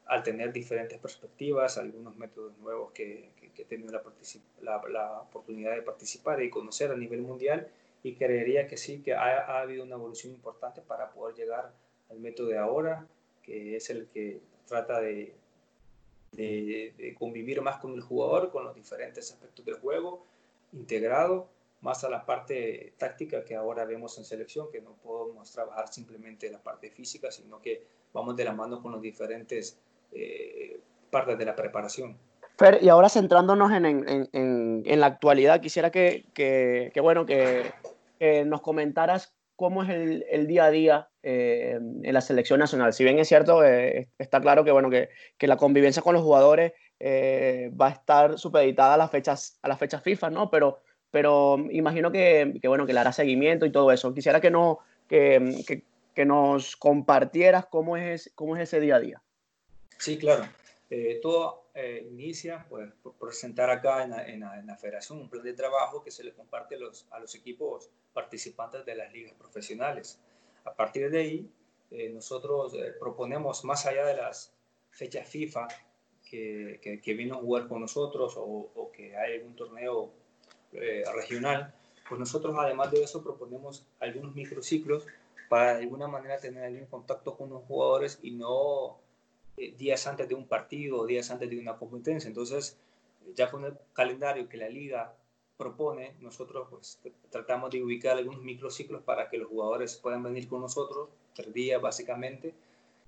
al 0.07 0.23
tener 0.23 0.53
diferentes 0.53 0.99
perspectivas, 0.99 1.79
algunos 1.79 2.17
métodos 2.17 2.57
nuevos 2.59 2.93
que, 2.93 3.31
que, 3.55 3.63
he 3.63 3.65
tenido 3.65 3.93
la, 4.61 5.21
oportunidad 5.21 5.75
de 5.75 5.83
participar 5.83 6.43
y 6.43 6.51
conocer 6.51 6.91
a 6.91 6.97
nivel 6.97 7.23
mundial 7.23 7.69
y 8.03 8.15
creería 8.15 8.67
que 8.67 8.77
sí, 8.77 9.03
que 9.03 9.15
ha, 9.15 9.39
ha, 9.39 9.61
habido 9.61 9.85
una 9.85 9.95
evolución 9.95 10.33
importante 10.33 10.83
para 10.83 11.11
poder 11.13 11.37
llegar 11.37 11.73
al 12.11 12.19
método 12.19 12.49
de 12.49 12.59
ahora, 12.59 13.07
que 13.43 13.77
es 13.77 13.91
el 13.91 14.09
que 14.09 14.41
trata 14.67 15.01
de, 15.01 15.35
de, 16.33 17.15
convivir 17.19 17.61
más 17.63 17.81
con 17.81 17.93
el 17.95 18.01
jugador, 18.01 18.51
con 18.51 18.65
los 18.65 18.75
diferentes 18.75 19.31
aspectos 19.31 19.65
del 19.65 19.77
juego, 19.77 20.25
integrado 20.73 21.49
más 21.81 22.05
a 22.05 22.11
la 22.11 22.25
parte 22.25 22.95
táctica 22.97 23.45
que 23.45 23.55
ahora 23.55 23.85
vemos 23.85 24.17
en 24.19 24.25
selección, 24.25 24.71
que 24.71 24.81
no 24.81 24.95
podemos 25.03 25.51
trabajar 25.51 25.93
simplemente 25.93 26.51
la 26.51 26.63
parte 26.63 26.91
física, 26.91 27.31
sino 27.31 27.61
que 27.61 27.85
vamos 28.13 28.37
de 28.37 28.45
la 28.45 28.53
mano 28.53 28.83
con 28.83 28.93
los 28.93 29.03
diferentes 29.03 29.79
eh, 30.13 30.81
partes 31.11 31.39
de 31.39 31.45
la 31.45 31.55
preparación. 31.57 32.17
Fer, 32.59 32.79
y 32.83 32.89
ahora 32.89 33.09
centrándonos 33.09 33.73
en, 33.73 33.87
en, 33.87 34.29
en, 34.33 35.01
la 35.01 35.07
actualidad, 35.07 35.61
quisiera 35.61 35.91
que, 35.91 36.27
que, 36.35 36.91
que 36.93 37.01
bueno, 37.01 37.25
que, 37.25 37.73
nos 38.45 38.61
comentaras 38.61 39.35
cómo 39.57 39.83
es 39.83 39.91
el, 39.91 40.25
el 40.31 40.47
día 40.47 40.67
a 40.67 40.71
día 40.71 41.09
eh, 41.25 41.79
en 41.81 42.15
la 42.15 42.21
selección 42.21 42.59
nacional. 42.59 42.93
Si 42.93 43.05
bien 43.05 43.17
es 43.21 43.29
cierto, 43.29 43.65
eh, 43.65 44.09
está 44.19 44.41
claro 44.41 44.65
que, 44.65 44.73
bueno, 44.73 44.91
que, 44.91 45.09
la 45.39 45.57
convivencia 45.57 46.03
con 46.03 46.15
los 46.15 46.23
jugadores 46.25 46.73
eh, 46.99 47.71
va 47.81 47.87
a 47.87 47.91
estar 47.91 48.39
supeditada 48.41 48.95
a 48.95 48.97
las 48.97 49.11
fechas, 49.11 49.59
a 49.63 49.69
las 49.69 49.79
fechas 49.79 50.03
FIFA, 50.03 50.31
¿no? 50.31 50.51
Pero, 50.51 50.81
pero 51.13 51.59
imagino 51.71 52.11
que, 52.11 52.59
que, 52.61 52.67
bueno, 52.67 52.87
que 52.87 52.93
le 52.93 52.99
hará 52.99 53.13
seguimiento 53.13 53.65
y 53.65 53.71
todo 53.71 53.93
eso. 53.93 54.13
Quisiera 54.13 54.41
que, 54.41 54.51
no, 54.51 54.81
que, 55.09 55.85
que 56.15 56.25
nos 56.25 56.77
compartieras 56.77 57.67
cómo 57.67 57.97
es, 57.97 58.31
cómo 58.35 58.57
es 58.57 58.63
ese 58.63 58.81
día 58.81 58.97
a 58.97 59.01
día. 59.01 59.23
Sí, 59.99 60.19
claro. 60.19 60.47
Eh, 60.91 61.21
todo 61.23 61.71
eh, 61.75 62.07
inicia 62.11 62.67
pues, 62.69 62.93
por 63.03 63.15
presentar 63.15 63.71
acá 63.71 64.05
en 64.05 64.11
la, 64.11 64.27
en, 64.27 64.41
la, 64.41 64.59
en 64.59 64.67
la, 64.67 64.77
federación 64.77 65.21
un 65.21 65.31
plan 65.31 65.43
de 65.43 65.55
trabajo 65.55 66.05
que 66.05 66.11
se 66.11 66.23
le 66.23 66.35
comparte 66.35 66.79
los, 66.79 67.07
a 67.11 67.19
los 67.19 67.35
equipos 67.35 67.89
participantes 68.13 68.85
de 68.85 68.95
las 68.95 69.13
ligas 69.13 69.33
profesionales. 69.35 70.19
A 70.65 70.75
partir 70.75 71.11
de 71.11 71.19
ahí, 71.19 71.51
eh, 71.91 72.11
nosotros 72.11 72.75
eh, 72.75 72.93
proponemos, 72.99 73.65
más 73.65 73.87
allá 73.87 74.05
de 74.07 74.17
las 74.17 74.53
fechas 74.91 75.29
FIFA 75.29 75.69
que, 76.29 76.79
que, 76.83 77.01
que 77.01 77.15
vino 77.15 77.37
a 77.37 77.39
jugar 77.39 77.69
con 77.69 77.81
nosotros 77.81 78.35
o, 78.37 78.71
o 78.75 78.93
que 78.93 79.17
hay 79.17 79.37
algún 79.37 79.57
torneo 79.57 80.13
eh, 80.73 81.05
regional, 81.15 81.75
pues 82.09 82.19
nosotros 82.19 82.55
además 82.59 82.91
de 82.91 83.03
eso 83.03 83.23
proponemos 83.23 83.87
algunos 84.01 84.35
microciclos 84.35 85.07
para 85.53 85.75
de 85.75 85.83
alguna 85.83 86.09
manera 86.09 86.39
tener 86.39 86.65
algún 86.65 86.87
contacto 86.87 87.37
con 87.37 87.51
los 87.51 87.63
jugadores 87.65 88.19
y 88.23 88.31
no 88.31 88.97
eh, 89.59 89.75
días 89.77 90.07
antes 90.07 90.27
de 90.27 90.35
un 90.35 90.49
partido, 90.49 91.05
días 91.05 91.31
antes 91.31 91.51
de 91.51 91.59
una 91.59 91.77
competencia. 91.77 92.27
Entonces, 92.27 92.79
ya 93.37 93.51
con 93.51 93.67
el 93.67 93.77
calendario 93.93 94.49
que 94.49 94.57
la 94.57 94.71
liga 94.71 95.15
propone, 95.59 96.15
nosotros 96.21 96.69
pues 96.71 96.99
tratamos 97.29 97.71
de 97.71 97.85
ubicar 97.85 98.17
algunos 98.17 98.41
microciclos 98.41 99.03
para 99.03 99.29
que 99.29 99.37
los 99.37 99.51
jugadores 99.51 99.99
puedan 99.99 100.23
venir 100.23 100.49
con 100.49 100.63
nosotros, 100.63 101.11
tres 101.35 101.53
días 101.53 101.83
básicamente, 101.83 102.55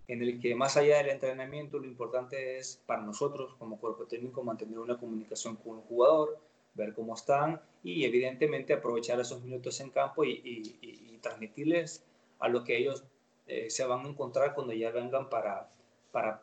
en 0.07 0.21
el 0.21 0.39
que 0.39 0.55
más 0.55 0.77
allá 0.77 0.99
del 0.99 1.09
entrenamiento, 1.09 1.79
lo 1.79 1.87
importante 1.87 2.59
es 2.59 2.79
para 2.85 3.01
nosotros 3.01 3.55
como 3.59 3.81
cuerpo 3.81 4.05
técnico 4.05 4.43
mantener 4.43 4.81
una 4.81 4.99
comunicación 4.99 5.57
con 5.57 5.79
el 5.79 5.85
jugador, 5.85 6.39
ver 6.75 6.93
cómo 6.93 7.15
están 7.15 7.63
y 7.83 8.05
evidentemente 8.05 8.75
aprovechar 8.75 9.19
esos 9.19 9.43
minutos 9.43 9.81
en 9.81 9.89
campo 9.89 10.27
y, 10.27 10.43
y, 10.45 10.79
y 10.83 11.19
transmitirles 11.23 12.05
a 12.45 12.49
lo 12.49 12.63
que 12.63 12.77
ellos 12.77 13.05
eh, 13.47 13.71
se 13.71 13.85
van 13.87 14.05
a 14.05 14.09
encontrar 14.09 14.55
cuando 14.55 14.75
ya 14.75 14.91
vengan 14.91 15.31
para, 15.31 15.71
para 16.13 16.43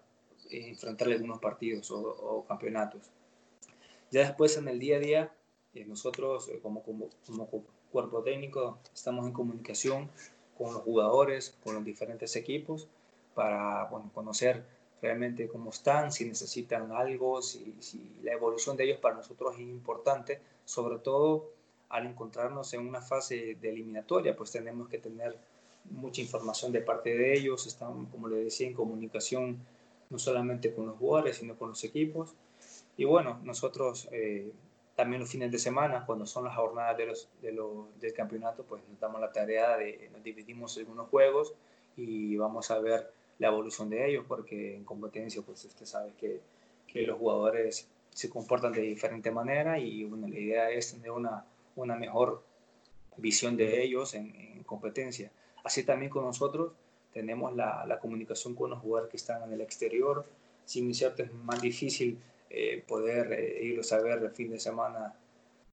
eh, 0.49 0.69
enfrentar 0.69 1.07
algunos 1.09 1.39
partidos 1.39 1.91
o, 1.91 2.43
campeonatos. 2.47 3.11
Ya 4.09 4.21
después 4.21 4.57
en 4.57 4.67
el 4.67 4.79
día 4.79 4.97
a 4.97 4.99
día, 4.99 5.33
eh, 5.75 5.85
nosotros 5.85 6.49
eh, 6.49 6.59
como, 6.61 6.81
como, 6.83 7.09
como, 7.27 7.47
cuerpo 7.91 8.23
técnico 8.23 8.79
estamos 8.93 9.25
en 9.27 9.33
comunicación 9.33 10.09
con 10.57 10.73
los 10.73 10.83
jugadores, 10.83 11.57
con 11.63 11.75
los 11.75 11.85
diferentes 11.85 12.35
equipos, 12.35 12.87
para 13.35 13.85
bueno, 13.85 14.09
conocer 14.13 14.63
realmente 15.01 15.47
cómo 15.47 15.69
están, 15.69 16.11
si 16.11 16.25
necesitan 16.25 16.91
algo, 16.91 17.41
si, 17.41 17.75
si 17.79 18.17
la 18.23 18.33
evolución 18.33 18.75
de 18.75 18.85
ellos 18.85 18.99
para 18.99 19.15
nosotros 19.15 19.55
es 19.55 19.61
importante, 19.61 20.41
sobre 20.65 20.97
todo 20.99 21.51
al 21.89 22.07
encontrarnos 22.07 22.73
en 22.73 22.87
una 22.87 23.01
fase 23.01 23.57
de 23.61 23.69
eliminatoria, 23.69 24.35
pues 24.35 24.51
tenemos 24.51 24.87
que 24.87 24.97
tener 24.97 25.37
mucha 25.85 26.21
información 26.21 26.71
de 26.71 26.81
parte 26.81 27.15
de 27.17 27.33
ellos, 27.33 27.67
están, 27.67 28.05
como 28.07 28.27
les 28.27 28.43
decía, 28.45 28.67
en 28.67 28.73
comunicación 28.73 29.59
no 30.09 30.19
solamente 30.19 30.73
con 30.73 30.87
los 30.87 30.97
jugadores, 30.97 31.37
sino 31.37 31.55
con 31.57 31.69
los 31.69 31.83
equipos. 31.83 32.33
Y 32.97 33.05
bueno, 33.05 33.39
nosotros 33.43 34.07
eh, 34.11 34.51
también 34.95 35.21
los 35.21 35.31
fines 35.31 35.51
de 35.51 35.57
semana, 35.57 36.05
cuando 36.05 36.25
son 36.25 36.43
las 36.43 36.55
jornadas 36.55 36.97
de 36.97 37.05
los, 37.05 37.29
de 37.41 37.51
los, 37.53 37.99
del 37.99 38.13
campeonato, 38.13 38.63
pues 38.63 38.83
nos 38.89 38.99
damos 38.99 39.21
la 39.21 39.31
tarea 39.31 39.77
de, 39.77 40.09
nos 40.11 40.23
dividimos 40.23 40.77
algunos 40.77 41.09
juegos 41.09 41.53
y 41.95 42.35
vamos 42.35 42.69
a 42.71 42.79
ver 42.79 43.11
la 43.39 43.47
evolución 43.47 43.89
de 43.89 44.07
ellos, 44.07 44.25
porque 44.27 44.75
en 44.75 44.83
competencia, 44.83 45.41
pues 45.41 45.65
usted 45.65 45.85
sabe 45.85 46.13
que, 46.19 46.41
que 46.85 47.01
los 47.03 47.17
jugadores 47.17 47.87
se 48.11 48.29
comportan 48.29 48.73
de 48.73 48.81
diferente 48.81 49.31
manera 49.31 49.79
y 49.79 50.03
bueno, 50.03 50.27
la 50.27 50.37
idea 50.37 50.69
es 50.69 50.93
tener 50.93 51.11
una, 51.11 51.45
una 51.75 51.95
mejor 51.95 52.43
visión 53.17 53.55
de 53.55 53.81
ellos 53.81 54.13
en, 54.13 54.35
en 54.35 54.63
competencia. 54.63 55.31
Así 55.63 55.83
también 55.83 56.09
con 56.09 56.23
nosotros 56.23 56.73
tenemos 57.13 57.55
la, 57.55 57.85
la, 57.85 57.99
comunicación 57.99 58.55
con 58.55 58.69
los 58.69 58.79
jugadores 58.79 59.11
que 59.11 59.17
están 59.17 59.43
en 59.43 59.53
el 59.53 59.61
exterior. 59.61 60.25
Si 60.65 60.89
es 60.89 60.97
cierto, 60.97 61.23
es 61.23 61.33
más 61.33 61.61
difícil 61.61 62.19
eh, 62.49 62.83
poder 62.85 63.31
eh, 63.31 63.63
irlos 63.63 63.93
a 63.93 64.01
ver 64.01 64.21
el 64.21 64.31
fin 64.31 64.51
de 64.51 64.59
semana 64.59 65.15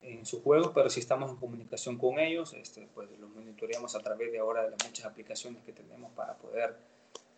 en 0.01 0.25
sus 0.25 0.43
juegos, 0.43 0.71
pero 0.73 0.89
si 0.89 1.01
estamos 1.01 1.31
en 1.31 1.37
comunicación 1.37 1.99
con 1.99 2.21
ellos, 2.21 2.55
este, 2.55 2.89
pues 2.95 3.09
los 3.19 3.31
monitoreamos 3.31 3.97
a 3.97 4.01
través 4.01 4.31
de 4.31 4.39
ahora 4.39 4.63
de 4.63 4.71
las 4.71 4.85
muchas 4.87 5.05
aplicaciones 5.05 5.63
que 5.65 5.73
tenemos 5.73 6.13
para 6.13 6.37
poder 6.37 6.77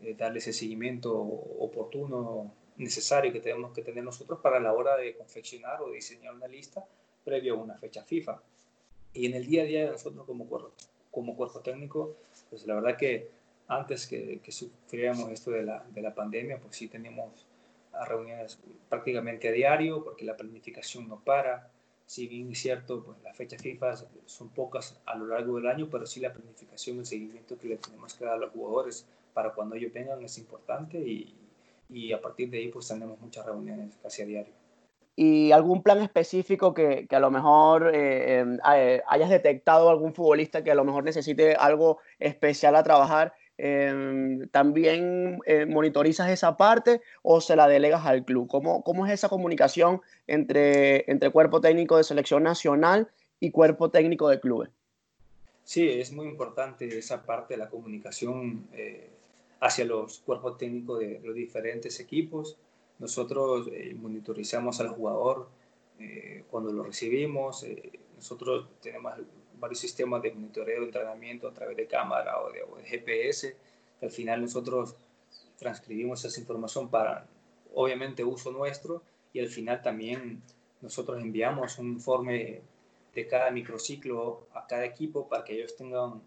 eh, 0.02 0.14
darle 0.14 0.40
ese 0.40 0.52
seguimiento 0.52 1.14
oportuno, 1.14 2.52
necesario 2.76 3.32
que 3.32 3.40
tenemos 3.40 3.72
que 3.72 3.82
tener 3.82 4.04
nosotros 4.04 4.40
para 4.40 4.60
la 4.60 4.72
hora 4.72 4.96
de 4.96 5.16
confeccionar 5.16 5.80
o 5.80 5.90
diseñar 5.90 6.34
una 6.34 6.46
lista 6.46 6.84
previo 7.24 7.54
a 7.54 7.56
una 7.56 7.78
fecha 7.78 8.04
FIFA. 8.04 8.42
Y 9.14 9.26
en 9.26 9.34
el 9.34 9.46
día 9.46 9.62
a 9.62 9.64
día 9.64 9.84
de 9.86 9.92
nosotros 9.92 10.26
como 10.26 10.46
cuerpo, 10.46 10.72
como 11.10 11.34
cuerpo 11.34 11.60
técnico, 11.60 12.14
pues 12.50 12.66
la 12.66 12.74
verdad 12.74 12.96
que 12.96 13.30
antes 13.68 14.06
que, 14.06 14.40
que 14.42 14.52
sufriéramos 14.52 15.30
esto 15.30 15.52
de 15.52 15.62
la, 15.62 15.84
de 15.94 16.02
la 16.02 16.14
pandemia, 16.14 16.58
pues 16.58 16.76
sí 16.76 16.88
teníamos 16.88 17.46
reuniones 18.06 18.58
prácticamente 18.88 19.48
a 19.48 19.52
diario, 19.52 20.02
porque 20.02 20.24
la 20.24 20.36
planificación 20.36 21.08
no 21.08 21.20
para. 21.20 21.70
Si 22.06 22.26
bien 22.26 22.50
es 22.50 22.58
cierto, 22.58 23.04
pues 23.04 23.22
las 23.22 23.36
fechas 23.36 23.62
FIFA 23.62 23.94
son 24.26 24.48
pocas 24.48 25.00
a 25.06 25.16
lo 25.16 25.26
largo 25.26 25.56
del 25.56 25.68
año, 25.68 25.88
pero 25.88 26.06
sí 26.06 26.18
la 26.20 26.32
planificación, 26.32 26.98
el 26.98 27.06
seguimiento 27.06 27.56
que 27.56 27.68
le 27.68 27.76
tenemos 27.76 28.14
que 28.14 28.24
dar 28.24 28.34
a 28.34 28.38
los 28.38 28.50
jugadores 28.50 29.06
para 29.32 29.52
cuando 29.52 29.76
ellos 29.76 29.92
vengan 29.92 30.20
es 30.24 30.36
importante 30.38 30.98
y, 30.98 31.32
y 31.88 32.12
a 32.12 32.20
partir 32.20 32.50
de 32.50 32.58
ahí 32.58 32.68
pues 32.68 32.88
tenemos 32.88 33.20
muchas 33.20 33.46
reuniones 33.46 33.96
casi 34.02 34.22
a 34.22 34.26
diario. 34.26 34.52
¿Y 35.16 35.52
algún 35.52 35.82
plan 35.82 36.00
específico 36.00 36.72
que, 36.72 37.06
que 37.06 37.16
a 37.16 37.20
lo 37.20 37.30
mejor 37.30 37.90
eh, 37.94 38.44
eh, 38.74 39.02
hayas 39.06 39.28
detectado 39.28 39.90
algún 39.90 40.14
futbolista 40.14 40.64
que 40.64 40.70
a 40.70 40.74
lo 40.74 40.84
mejor 40.84 41.04
necesite 41.04 41.54
algo 41.54 41.98
especial 42.18 42.76
a 42.76 42.82
trabajar 42.82 43.34
eh, 43.62 44.46
¿también 44.52 45.38
eh, 45.44 45.66
monitorizas 45.66 46.30
esa 46.30 46.56
parte 46.56 47.02
o 47.20 47.42
se 47.42 47.56
la 47.56 47.68
delegas 47.68 48.06
al 48.06 48.24
club? 48.24 48.48
¿Cómo, 48.48 48.82
cómo 48.82 49.06
es 49.06 49.12
esa 49.12 49.28
comunicación 49.28 50.00
entre, 50.26 51.04
entre 51.10 51.28
cuerpo 51.28 51.60
técnico 51.60 51.98
de 51.98 52.04
selección 52.04 52.42
nacional 52.42 53.10
y 53.38 53.50
cuerpo 53.50 53.90
técnico 53.90 54.30
de 54.30 54.40
clubes? 54.40 54.70
Sí, 55.64 55.86
es 55.86 56.10
muy 56.10 56.26
importante 56.26 56.86
esa 56.96 57.26
parte 57.26 57.52
de 57.52 57.58
la 57.58 57.68
comunicación 57.68 58.66
hacia 59.60 59.84
los 59.84 60.20
cuerpos 60.20 60.56
técnicos 60.56 61.00
de 61.00 61.20
los 61.22 61.34
diferentes 61.34 62.00
equipos. 62.00 62.56
Nosotros 63.00 63.68
eh, 63.72 63.94
monitorizamos 63.98 64.78
al 64.80 64.90
jugador 64.90 65.48
eh, 65.98 66.44
cuando 66.50 66.70
lo 66.70 66.84
recibimos. 66.84 67.64
Eh, 67.64 67.98
nosotros 68.14 68.68
tenemos 68.82 69.14
varios 69.58 69.78
sistemas 69.78 70.22
de 70.22 70.32
monitoreo 70.32 70.80
de 70.80 70.86
entrenamiento 70.86 71.48
a 71.48 71.54
través 71.54 71.78
de 71.78 71.86
cámara 71.86 72.38
o 72.42 72.52
de, 72.52 72.62
o 72.62 72.76
de 72.76 72.84
GPS. 72.84 73.56
Al 74.02 74.10
final 74.10 74.42
nosotros 74.42 74.94
transcribimos 75.58 76.22
esa 76.26 76.40
información 76.40 76.90
para, 76.90 77.26
obviamente, 77.74 78.22
uso 78.22 78.52
nuestro 78.52 79.02
y 79.32 79.40
al 79.40 79.48
final 79.48 79.80
también 79.80 80.42
nosotros 80.82 81.22
enviamos 81.22 81.78
un 81.78 81.88
informe 81.94 82.60
de 83.14 83.26
cada 83.26 83.50
microciclo 83.50 84.46
a 84.52 84.66
cada 84.66 84.84
equipo 84.84 85.26
para 85.26 85.42
que 85.42 85.54
ellos 85.54 85.74
tengan, 85.74 86.20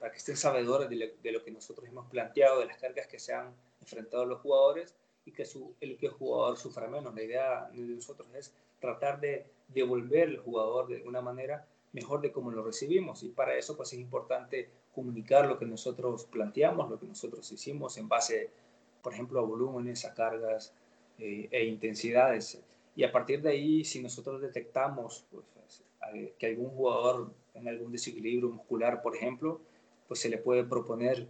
para 0.00 0.10
que 0.10 0.18
estén 0.18 0.36
sabedores 0.36 0.88
de 0.88 0.96
lo, 0.96 1.06
de 1.22 1.32
lo 1.32 1.44
que 1.44 1.52
nosotros 1.52 1.88
hemos 1.88 2.06
planteado, 2.06 2.60
de 2.60 2.66
las 2.66 2.78
cargas 2.78 3.06
que 3.06 3.20
se 3.20 3.32
han 3.32 3.52
enfrentado 3.80 4.26
los 4.26 4.40
jugadores 4.40 4.94
y 5.26 5.32
que 5.32 5.44
su, 5.44 5.74
el 5.80 5.98
que 5.98 6.08
jugador 6.08 6.56
sufra 6.56 6.88
menos. 6.88 7.14
La 7.14 7.22
idea 7.22 7.68
de 7.72 7.82
nosotros 7.82 8.28
es 8.34 8.54
tratar 8.80 9.20
de 9.20 9.44
devolver 9.68 10.28
al 10.28 10.38
jugador 10.38 10.88
de 10.88 11.02
una 11.02 11.20
manera 11.20 11.66
mejor 11.92 12.22
de 12.22 12.32
cómo 12.32 12.50
lo 12.50 12.64
recibimos. 12.64 13.22
Y 13.22 13.28
para 13.28 13.54
eso 13.54 13.76
pues 13.76 13.92
es 13.92 13.98
importante 13.98 14.70
comunicar 14.94 15.46
lo 15.46 15.58
que 15.58 15.66
nosotros 15.66 16.24
planteamos, 16.24 16.88
lo 16.88 16.98
que 16.98 17.06
nosotros 17.06 17.52
hicimos 17.52 17.98
en 17.98 18.08
base 18.08 18.50
por 19.06 19.14
ejemplo, 19.14 19.38
a 19.38 19.44
volúmenes, 19.44 20.04
a 20.04 20.14
cargas 20.14 20.74
eh, 21.20 21.46
e 21.52 21.64
intensidades. 21.66 22.60
Y 22.96 23.04
a 23.04 23.12
partir 23.12 23.40
de 23.40 23.50
ahí, 23.50 23.84
si 23.84 24.02
nosotros 24.02 24.42
detectamos 24.42 25.24
pues, 25.30 25.84
que 26.36 26.46
algún 26.46 26.70
jugador 26.70 27.30
en 27.54 27.68
algún 27.68 27.92
desequilibrio 27.92 28.48
muscular, 28.48 29.02
por 29.02 29.14
ejemplo, 29.14 29.60
pues 30.08 30.18
se 30.18 30.28
le 30.28 30.38
puede 30.38 30.64
proponer 30.64 31.28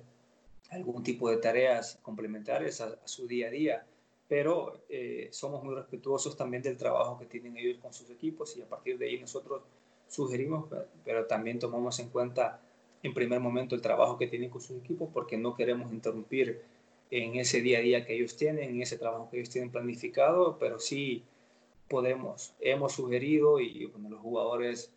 algún 0.70 1.02
tipo 1.02 1.30
de 1.30 1.36
tareas 1.38 1.98
complementarias 2.02 2.80
a, 2.80 3.06
su 3.06 3.26
día 3.26 3.48
a 3.48 3.50
día, 3.50 3.86
pero 4.28 4.82
eh, 4.88 5.28
somos 5.30 5.62
muy 5.62 5.74
respetuosos 5.74 6.36
también 6.36 6.62
del 6.62 6.76
trabajo 6.76 7.18
que 7.18 7.26
tienen 7.26 7.56
ellos 7.56 7.78
con 7.80 7.92
sus 7.92 8.10
equipos 8.10 8.56
y 8.56 8.62
a 8.62 8.68
partir 8.68 8.98
de 8.98 9.06
ahí 9.06 9.20
nosotros 9.20 9.62
sugerimos, 10.08 10.66
pero 11.04 11.26
también 11.26 11.58
tomamos 11.58 11.98
en 12.00 12.08
cuenta 12.08 12.60
en 13.02 13.14
primer 13.14 13.40
momento 13.40 13.74
el 13.74 13.80
trabajo 13.80 14.18
que 14.18 14.26
tienen 14.26 14.50
con 14.50 14.60
sus 14.60 14.78
equipos 14.78 15.08
porque 15.12 15.36
no 15.36 15.54
queremos 15.54 15.92
interrumpir 15.92 16.62
en 17.10 17.36
ese 17.36 17.60
día 17.60 17.78
a 17.78 17.82
día 17.82 18.04
que 18.04 18.14
ellos 18.14 18.36
tienen, 18.36 18.70
en 18.70 18.82
ese 18.82 18.98
trabajo 18.98 19.28
que 19.30 19.38
ellos 19.38 19.50
tienen 19.50 19.70
planificado, 19.70 20.58
pero 20.58 20.80
sí 20.80 21.22
podemos, 21.88 22.52
hemos 22.60 22.92
sugerido 22.92 23.60
y 23.60 23.92
los 24.08 24.20
jugadores 24.20 24.90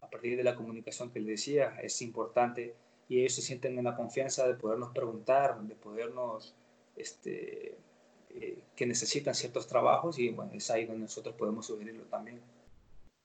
a 0.00 0.08
partir 0.08 0.36
de 0.36 0.44
la 0.44 0.54
comunicación 0.54 1.10
que 1.10 1.18
les 1.18 1.28
decía 1.28 1.76
es 1.82 2.00
importante 2.00 2.74
y 3.08 3.20
ellos 3.20 3.34
se 3.34 3.42
sienten 3.42 3.78
en 3.78 3.84
la 3.84 3.96
confianza 3.96 4.46
de 4.46 4.54
podernos 4.54 4.90
preguntar, 4.90 5.60
de 5.62 5.74
podernos, 5.74 6.54
este, 6.96 7.78
eh, 8.30 8.58
que 8.76 8.86
necesitan 8.86 9.34
ciertos 9.34 9.66
trabajos 9.66 10.18
y 10.18 10.28
bueno, 10.30 10.52
es 10.54 10.70
ahí 10.70 10.84
donde 10.84 11.02
nosotros 11.02 11.34
podemos 11.34 11.66
sugerirlo 11.66 12.04
también. 12.04 12.40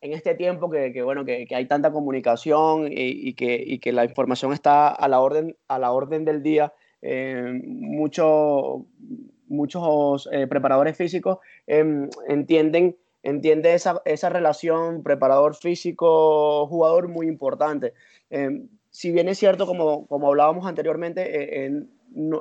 En 0.02 0.14
este 0.14 0.36
tiempo 0.36 0.70
que, 0.70 0.92
que 0.92 1.02
bueno, 1.02 1.24
que, 1.24 1.46
que, 1.46 1.56
hay 1.56 1.66
tanta 1.66 1.92
comunicación 1.92 2.88
y, 2.92 3.34
que, 3.36 3.62
y, 3.66 3.80
que, 3.80 3.92
la 3.94 4.04
información 4.04 4.52
está 4.52 4.90
a 4.90 5.08
la 5.08 5.22
orden, 5.22 5.56
a 5.68 5.80
la 5.80 5.92
orden 5.92 6.26
del 6.26 6.44
día, 6.44 6.74
eh, 7.02 7.62
mucho, 7.64 8.86
muchos 9.48 10.28
eh, 10.32 10.48
preparadores 10.48 10.98
físicos 10.98 11.40
em, 11.68 12.10
entienden, 12.28 12.98
entiende 13.24 13.74
esa, 13.74 14.02
esa 14.04 14.30
relación 14.30 15.04
preparador 15.04 15.56
físico-jugador 15.56 17.08
muy 17.08 17.28
importante. 17.28 17.94
Em, 18.30 18.68
si 18.94 19.12
bien 19.12 19.28
es 19.28 19.40
cierto, 19.40 19.66
como, 19.66 20.06
como 20.08 20.28
hablábamos 20.28 20.68
anteriormente, 20.68 21.66
eh, 21.66 21.84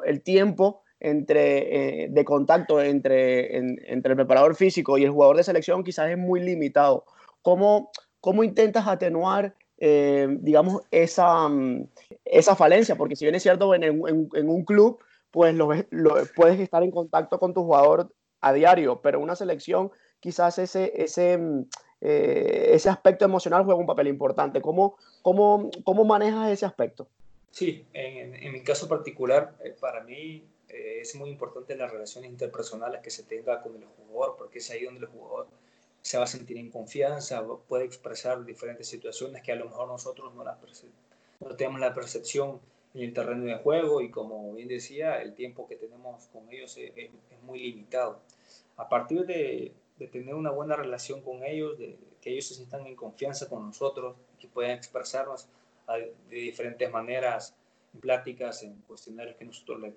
el 0.04 0.23
tiempo 0.23 0.82
entre, 1.00 2.04
eh, 2.04 2.09
de 2.11 2.25
contacto 2.25 2.80
entre, 2.80 3.56
entre 3.56 4.12
el 4.12 4.16
preparador 4.16 4.54
físico 4.54 4.99
y 4.99 5.04
el 5.04 5.11
jugador 5.11 5.38
de 5.38 5.44
selección 5.44 5.82
quizás 5.82 6.11
es 6.11 6.18
muy 6.18 6.40
limitado. 6.40 7.06
¿Cómo, 7.40 7.90
cómo 8.21 8.44
intentas 8.44 8.87
atenuar, 8.87 9.54
eh, 9.78 10.28
digamos, 10.40 10.82
esa, 10.90 11.49
mm, 11.49 11.88
esa 12.26 12.54
falencia? 12.54 12.97
Porque 12.97 13.16
si 13.16 13.25
bien 13.25 13.35
es 13.35 13.42
cierto, 13.42 13.75
en, 13.75 13.82
en, 13.82 14.49
un 14.49 14.64
club, 14.64 14.99
pues 15.30 15.54
lo, 15.54 15.71
puedes 16.37 16.61
estar 16.61 16.82
en 16.82 16.90
contacto 16.90 17.38
con 17.40 17.54
tu 17.54 17.64
jugador 17.64 18.14
a 18.42 18.52
diario, 18.52 19.00
pero 19.00 19.21
una 19.21 19.37
selección 19.37 19.90
quizás 20.21 20.59
ese, 20.59 20.92
ese, 21.02 21.38
mm, 21.38 21.64
eh, 22.04 22.71
ese 22.75 22.88
aspecto 22.88 23.25
emocional 23.25 23.64
juega 23.64 23.78
un 23.78 23.87
papel 23.87 24.09
importante. 24.09 24.61
¿Cómo, 24.61 24.97
cómo, 25.23 25.71
cómo 25.85 26.04
manejas 26.04 26.50
ese 26.50 26.66
aspecto? 26.66 27.06
Sí, 27.52 27.87
en, 27.92 28.35
en 28.35 28.52
mi 28.52 28.62
caso 28.62 28.88
particular, 28.88 29.54
eh, 29.62 29.76
para 29.78 30.02
mí 30.02 30.44
eh, 30.68 30.99
es 31.00 31.14
muy 31.14 31.30
importante 31.30 31.76
las 31.76 31.92
relaciones 31.92 32.30
interpersonales 32.30 33.02
que 33.02 33.11
se 33.11 33.23
tenga 33.23 33.62
con 33.62 33.76
el 33.76 33.85
jugador, 33.85 34.37
porque 34.37 34.59
es 34.59 34.71
ahí 34.71 34.85
donde 34.85 35.00
el 35.00 35.06
jugador 35.06 35.47
se 36.00 36.18
va 36.18 36.25
a 36.25 36.26
sentir 36.26 36.56
en 36.56 36.71
confianza, 36.71 37.44
puede 37.68 37.85
expresar 37.85 38.44
diferentes 38.44 38.88
situaciones 38.88 39.40
que 39.42 39.52
a 39.52 39.56
lo 39.56 39.66
mejor 39.66 39.87
nosotros 39.87 40.35
no, 40.35 40.42
las 40.42 40.56
no 41.38 41.54
tenemos 41.54 41.78
la 41.78 41.94
percepción 41.94 42.59
en 42.94 43.02
el 43.02 43.12
terreno 43.12 43.44
de 43.44 43.54
juego 43.59 44.00
y 44.00 44.11
como 44.11 44.52
bien 44.54 44.66
decía, 44.66 45.23
el 45.23 45.35
tiempo 45.35 45.68
que 45.68 45.76
tenemos 45.76 46.26
con 46.32 46.50
ellos 46.50 46.76
es, 46.76 46.90
es 46.97 47.42
muy 47.44 47.61
limitado. 47.61 48.18
A 48.76 48.88
partir 48.88 49.25
de, 49.26 49.73
de 50.02 50.09
tener 50.09 50.35
una 50.35 50.50
buena 50.50 50.75
relación 50.75 51.21
con 51.23 51.44
ellos, 51.44 51.79
de 51.79 51.96
que 52.20 52.31
ellos 52.31 52.46
se 52.46 52.55
sientan 52.55 52.87
en 52.87 52.96
confianza 52.96 53.48
con 53.48 53.66
nosotros, 53.66 54.16
que 54.38 54.48
puedan 54.48 54.72
expresarnos 54.72 55.46
de 56.29 56.37
diferentes 56.37 56.90
maneras 56.90 57.55
en 57.94 58.00
pláticas, 58.00 58.62
en 58.62 58.74
cuestionarios 58.83 59.37
que 59.37 59.44
nosotros 59.44 59.81
les, 59.81 59.94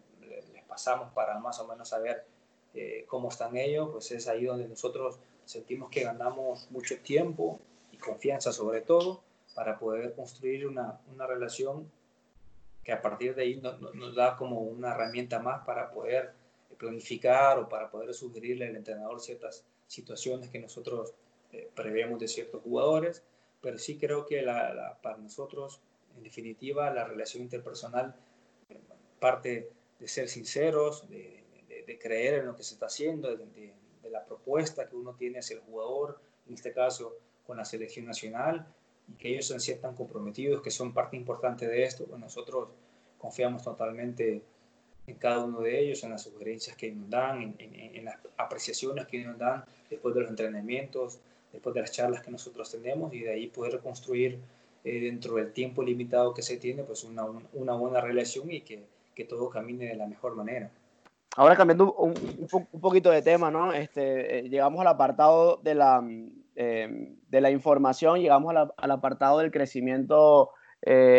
pasamos 0.68 1.14
para 1.14 1.40
más 1.40 1.60
o 1.60 1.68
menos 1.68 1.90
saber 1.90 2.26
eh, 2.74 3.06
cómo 3.08 3.30
están 3.30 3.56
ellos, 3.56 3.90
pues 3.92 4.12
es 4.12 4.28
ahí 4.28 4.46
donde 4.46 4.68
nosotros 4.68 5.18
sentimos 5.46 5.90
que 5.90 6.04
ganamos 6.04 6.70
mucho 6.72 7.00
tiempo 7.00 7.60
y 7.92 7.98
confianza 7.98 8.52
sobre 8.52 8.82
todo 8.82 9.22
para 9.54 9.80
poder 9.80 10.14
construir 10.14 10.68
una, 10.68 11.00
una 11.14 11.26
relación 11.26 11.90
que 12.84 12.92
a 12.92 13.02
partir 13.02 13.36
de 13.36 13.44
ahí 13.44 13.56
nos 13.56 14.16
da 14.16 14.36
como 14.36 14.60
una 14.60 14.92
herramienta 14.92 15.40
más 15.40 15.66
para 15.66 15.92
poder 15.92 16.34
planificar 16.78 17.58
o 17.60 17.70
para 17.70 17.90
poder 17.90 18.14
sugerirle 18.14 18.68
al 18.68 18.76
entrenador 18.76 19.22
ciertas 19.22 19.64
situaciones 19.96 20.50
que 20.50 20.60
nosotros 20.60 21.14
eh, 21.52 21.70
prevemos 21.74 22.20
de 22.20 22.28
ciertos 22.28 22.62
jugadores, 22.62 23.24
pero 23.62 23.80
sí 23.80 23.98
creo 23.98 24.26
que 24.26 24.42
la, 24.42 25.00
para 25.02 25.18
nosotros, 25.18 25.80
en 26.18 26.24
definitiva, 26.24 26.92
la 26.92 27.06
relación 27.06 27.44
interpersonal 27.44 28.16
eh, 28.70 28.78
parte 29.20 29.72
de 30.00 30.08
ser 30.08 30.28
sinceros, 30.28 31.10
de, 31.10 31.44
creer 32.02 32.36
en 32.36 32.48
lo 32.48 32.56
que 32.56 32.64
se 32.64 32.74
está 32.74 32.88
haciendo, 32.88 33.36
de, 33.36 33.74
la 34.12 34.24
propuesta 34.24 34.88
que 34.88 34.96
uno 34.96 35.16
tiene 35.16 35.40
hacia 35.40 35.56
el 35.56 35.62
jugador, 35.64 36.20
en 36.48 36.54
este 36.54 36.72
caso 36.72 37.18
con 37.48 37.58
la 37.58 37.66
selección 37.66 38.06
nacional, 38.06 38.68
y 39.08 39.14
que 39.14 39.30
ellos 39.30 39.48
se 39.48 39.60
sientan 39.60 39.96
comprometidos, 39.96 40.62
que 40.62 40.72
son 40.72 40.94
parte 40.94 41.18
importante 41.18 41.68
de 41.68 41.84
esto. 41.84 42.06
Pues 42.06 42.20
nosotros 42.20 42.70
confiamos 43.18 43.64
totalmente 43.64 44.44
en 45.08 45.16
cada 45.16 45.44
uno 45.44 45.62
de 45.62 45.80
ellos, 45.80 46.04
en 46.04 46.12
las 46.12 46.24
sugerencias 46.24 46.76
que 46.76 46.92
nos 46.92 47.10
dan, 47.10 47.56
en, 47.60 48.06
las 48.06 48.18
apreciaciones 48.38 49.06
que 49.08 49.24
nos 49.24 49.38
dan 49.38 49.64
después 49.90 50.16
de 50.16 50.22
los 50.22 50.30
entrenamientos, 50.30 51.20
después 51.52 51.74
de 51.76 51.82
las 51.82 51.92
charlas 51.92 52.22
que 52.22 52.32
nosotros 52.32 52.70
tenemos 52.72 53.14
y 53.14 53.20
de 53.20 53.32
ahí 53.32 53.48
poder 53.48 53.80
construir 53.80 54.40
eh, 54.84 55.00
dentro 55.00 55.36
del 55.36 55.54
tiempo 55.54 55.84
limitado 55.84 56.34
que 56.34 56.42
se 56.42 56.58
tiene, 56.58 56.84
pues 56.84 57.04
una, 57.04 57.26
una 57.54 57.74
buena 57.74 58.02
relación 58.02 58.52
y 58.52 58.62
que, 58.62 58.84
que, 59.14 59.26
todo 59.26 59.50
camine 59.50 59.86
de 59.86 59.96
la 59.96 60.08
mejor 60.08 60.36
manera. 60.36 60.70
Ahora 61.38 61.56
cambiando 61.56 61.94
un, 61.94 62.14
un, 62.52 62.82
poquito 62.82 63.12
de 63.12 63.22
tema, 63.22 63.52
¿no? 63.52 63.74
Este, 63.74 64.40
eh, 64.40 64.50
llegamos 64.50 64.80
al 64.80 64.88
apartado 64.88 65.60
de 65.64 65.76
la, 65.76 66.04
eh, 66.56 67.16
de 67.28 67.42
la 67.42 67.52
información, 67.52 68.20
llegamos 68.20 68.56
al 68.78 68.92
apartado 68.92 69.40
del 69.40 69.52
crecimiento 69.52 70.52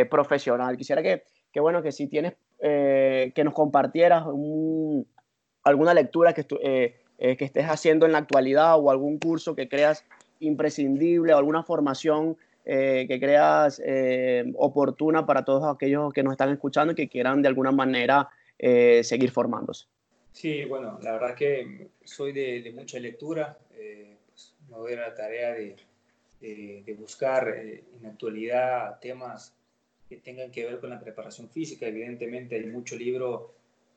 profesional. 0.09 0.77
Quisiera 0.77 1.03
que, 1.03 1.25
que, 1.51 1.59
bueno, 1.59 1.83
que 1.83 1.91
si 1.91 2.07
tienes 2.07 2.35
eh, 2.59 3.33
que 3.35 3.45
nos 3.45 3.53
compartieras 3.53 4.25
alguna 5.63 5.93
lectura 5.93 6.33
que, 6.33 6.47
eh, 6.63 6.97
eh, 7.19 7.37
que 7.37 7.45
estés 7.45 7.67
haciendo 7.67 8.07
en 8.07 8.13
la 8.13 8.19
actualidad 8.19 8.79
o 8.79 8.91
algún 8.91 9.19
curso 9.19 9.55
que 9.55 9.69
creas 9.69 10.07
imprescindible 10.41 11.35
o 11.35 11.39
alguna 11.39 11.63
formación 11.63 12.37
que 12.65 13.19
creas 13.21 13.81
oportuna 14.57 15.25
para 15.25 15.45
todos 15.45 15.73
aquellos 15.73 16.13
que 16.13 16.25
nos 16.25 16.33
están 16.33 16.51
escuchando 16.51 16.95
y 16.95 16.97
que 16.97 17.09
quieran 17.09 17.41
de 17.41 17.47
alguna 17.47 17.71
manera 17.71 18.29
seguir 18.59 19.31
formándose. 19.31 19.87
Sí, 20.33 20.65
bueno, 20.65 20.99
la 21.01 21.13
verdad 21.13 21.37
que 21.37 21.91
soy 22.03 22.33
de, 22.33 22.73
mucha 22.75 22.99
lectura, 22.99 23.57
pues 23.69 24.57
me 24.69 24.79
doy 24.79 24.97
la 24.97 25.15
tarea 25.15 25.53
de, 25.53 25.77
de 26.41 26.97
buscar 26.99 27.47
en 27.51 28.03
la 28.03 28.09
actualidad 28.09 28.99
temas 28.99 29.55
que 30.09 30.17
tengan 30.17 30.51
que 30.51 30.65
ver 30.65 30.81
con 30.81 30.91
la 30.91 31.01
preparación 31.01 31.49
física. 31.49 31.87
Evidentemente 31.87 32.57
hay 32.57 32.67
mucho 32.67 32.97
libro 32.97 33.55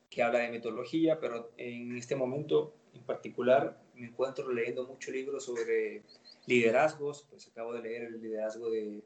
que 0.10 0.24
habla 0.24 0.40
de 0.40 0.50
metodología, 0.50 1.20
pero 1.20 1.52
en 1.58 1.96
este 1.96 2.16
momento 2.16 2.74
en 2.94 3.04
particular 3.04 3.80
me 3.96 4.08
encuentro 4.08 4.52
leyendo 4.52 4.88
mucho 4.88 5.12
libro 5.12 5.40
sobre 5.40 6.02
liderazgos, 6.48 7.28
pues 7.30 7.48
acabo 7.48 7.74
de 7.74 7.82
leer 7.82 8.04
el 8.04 8.22
liderazgo 8.22 8.70
de, 8.70 9.02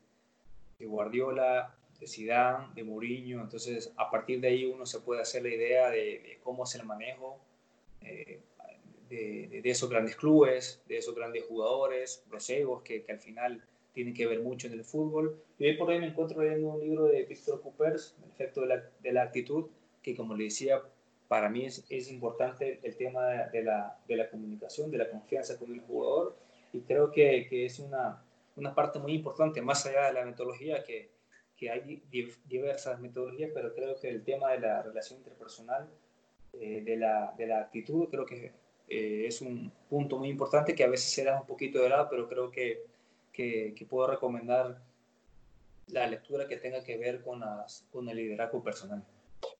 Guardiola, 0.79 1.77
de 1.97 2.07
Zidane, 2.07 2.73
de 2.75 2.83
Mourinho, 2.83 3.41
entonces 3.41 3.93
a 3.95 4.11
partir 4.11 4.41
de 4.41 4.49
ahí 4.49 4.65
uno 4.65 4.85
se 4.85 4.99
puede 4.99 5.21
hacer 5.21 5.43
la 5.43 5.49
idea 5.49 5.89
de, 5.89 6.39
cómo 6.43 6.65
es 6.65 6.75
el 6.75 6.85
manejo 6.85 7.39
eh, 8.01 8.41
de, 9.09 9.61
esos 9.63 9.89
grandes 9.89 10.17
clubes, 10.17 10.83
de 10.87 10.97
esos 10.97 11.15
grandes 11.15 11.45
jugadores, 11.45 12.25
los 12.29 12.49
egos 12.49 12.83
que 12.83 13.05
al 13.07 13.19
final 13.19 13.63
tiene 13.93 14.13
que 14.13 14.27
ver 14.27 14.41
mucho 14.41 14.67
en 14.67 14.73
el 14.73 14.83
fútbol. 14.83 15.41
Y 15.57 15.65
hoy 15.65 15.77
por 15.77 15.89
hoy 15.89 15.99
me 15.99 16.07
encuentro 16.07 16.41
leyendo 16.41 16.69
un 16.69 16.81
libro 16.81 17.05
de 17.05 17.23
Víctor 17.23 17.61
Coopers, 17.61 18.15
El 18.23 18.31
efecto 18.31 18.61
de 18.61 18.67
la, 18.67 18.83
de 19.01 19.11
la, 19.11 19.23
actitud, 19.23 19.67
que 20.01 20.15
como 20.15 20.35
le 20.35 20.45
decía, 20.45 20.81
para 21.27 21.49
mí 21.49 21.65
es, 21.65 21.85
es 21.89 22.11
importante 22.11 22.79
el 22.83 22.97
tema 22.97 23.27
de 23.51 23.63
la, 23.63 23.97
de 24.07 24.15
la, 24.15 24.29
comunicación, 24.29 24.91
de 24.91 24.97
la 24.97 25.09
confianza 25.09 25.57
con 25.57 25.71
el 25.71 25.81
jugador, 25.81 26.35
y 26.73 26.81
creo 26.81 27.11
que, 27.11 27.47
que 27.49 27.65
es 27.65 27.79
una, 27.79 28.23
una, 28.55 28.73
parte 28.73 28.99
muy 28.99 29.13
importante, 29.13 29.61
más 29.61 29.85
allá 29.85 30.07
de 30.07 30.13
la 30.13 30.25
metodología, 30.25 30.83
que, 30.83 31.11
que 31.55 31.69
hay 31.69 32.01
diversas 32.45 32.99
metodologías, 32.99 33.51
pero 33.53 33.73
creo 33.73 33.99
que 33.99 34.09
el 34.09 34.23
tema 34.23 34.51
de 34.51 34.59
la 34.59 34.81
relación 34.81 35.19
interpersonal, 35.19 35.87
eh, 36.53 36.81
de, 36.83 36.97
la, 36.97 37.33
de 37.37 37.47
la 37.47 37.61
actitud, 37.61 38.09
creo 38.09 38.25
que 38.25 38.51
eh, 38.87 39.25
es 39.27 39.41
un 39.41 39.71
punto 39.89 40.17
muy 40.17 40.29
importante 40.29 40.75
que 40.75 40.83
a 40.83 40.89
veces 40.89 41.11
se 41.11 41.23
da 41.23 41.39
un 41.39 41.47
poquito 41.47 41.81
de 41.81 41.89
lado, 41.89 42.07
pero 42.09 42.27
creo 42.27 42.51
que 42.51 42.92
que, 43.33 43.85
puedo 43.89 44.07
recomendar 44.07 44.77
la 45.87 46.07
lectura 46.07 46.47
que 46.47 46.57
tenga 46.57 46.83
que 46.83 46.97
ver 46.97 47.21
con, 47.21 47.41
las, 47.41 47.85
con 47.91 48.07
el 48.07 48.15
liderazgo 48.15 48.63
personal. 48.63 49.03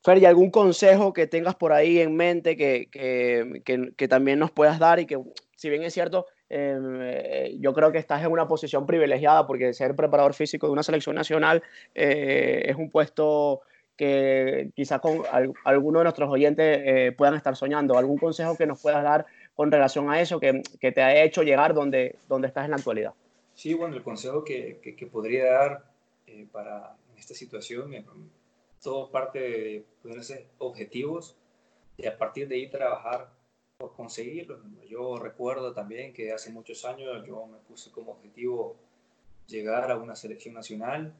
Fer, 0.01 0.17
¿y 0.19 0.25
algún 0.25 0.49
consejo 0.49 1.12
que 1.12 1.27
tengas 1.27 1.55
por 1.55 1.73
ahí 1.73 1.99
en 1.99 2.15
mente 2.15 2.55
que, 2.55 2.88
que, 2.89 4.07
también 4.07 4.39
nos 4.39 4.51
puedas 4.51 4.79
dar 4.79 4.99
y 4.99 5.05
que, 5.05 5.19
si 5.55 5.69
bien 5.69 5.83
es 5.83 5.93
cierto, 5.93 6.27
em, 6.49 6.99
eh, 7.01 7.57
yo 7.59 7.73
creo 7.73 7.91
que 7.91 7.97
estás 7.97 8.23
en 8.23 8.31
una 8.31 8.47
posición 8.47 8.86
privilegiada 8.86 9.45
porque 9.45 9.73
ser 9.73 9.95
preparador 9.95 10.33
físico 10.33 10.67
de 10.67 10.73
una 10.73 10.83
selección 10.83 11.15
nacional 11.15 11.63
eh, 11.95 12.63
es 12.67 12.75
un 12.77 12.89
puesto 12.89 13.62
que 13.97 14.71
quizás 14.75 14.99
con 15.01 15.21
algunos 15.65 15.99
de 15.99 16.03
nuestros 16.03 16.29
oyentes 16.29 16.81
eh, 16.83 17.12
puedan 17.15 17.36
estar 17.36 17.55
soñando. 17.55 17.97
¿Algún 17.97 18.17
consejo 18.17 18.55
que 18.55 18.65
nos 18.65 18.81
puedas 18.81 19.03
dar 19.03 19.25
con 19.53 19.71
relación 19.71 20.09
a 20.09 20.19
eso 20.19 20.39
que, 20.39 20.63
que 20.79 20.91
te 20.91 21.01
ha 21.01 21.23
hecho 21.23 21.43
llegar 21.43 21.73
donde, 21.73 22.17
donde 22.27 22.47
estás 22.47 22.65
en 22.65 22.71
la 22.71 22.77
actualidad? 22.77 23.13
Sí, 23.54 23.74
bueno, 23.74 23.96
el 23.96 24.04
consejo 24.04 24.44
que, 24.44 24.80
que, 24.82 25.08
podría 25.08 25.46
dar 25.46 25.92
para 26.52 26.98
esta 27.18 27.34
situación 27.34 27.94
todo 28.82 29.10
parte 29.10 29.39
de 29.39 29.86
ponerse 30.02 30.48
objetivos 30.58 31.38
y 31.96 32.06
a 32.06 32.18
partir 32.18 32.48
de 32.48 32.56
ahí 32.56 32.70
trabajar 32.70 33.30
por 33.78 33.94
conseguirlos. 33.94 34.60
Yo 34.89 35.18
recuerdo 35.18 35.74
también 35.74 36.13
que 36.13 36.32
hace 36.32 36.52
muchos 36.52 36.84
años 36.86 37.26
yo 37.26 37.46
me 37.46 37.58
puse 37.60 37.92
como 37.92 38.12
objetivo 38.12 38.76
llegar 39.48 39.92
a 39.92 39.98
una 39.98 40.16
selección 40.16 40.54
nacional 40.54 41.13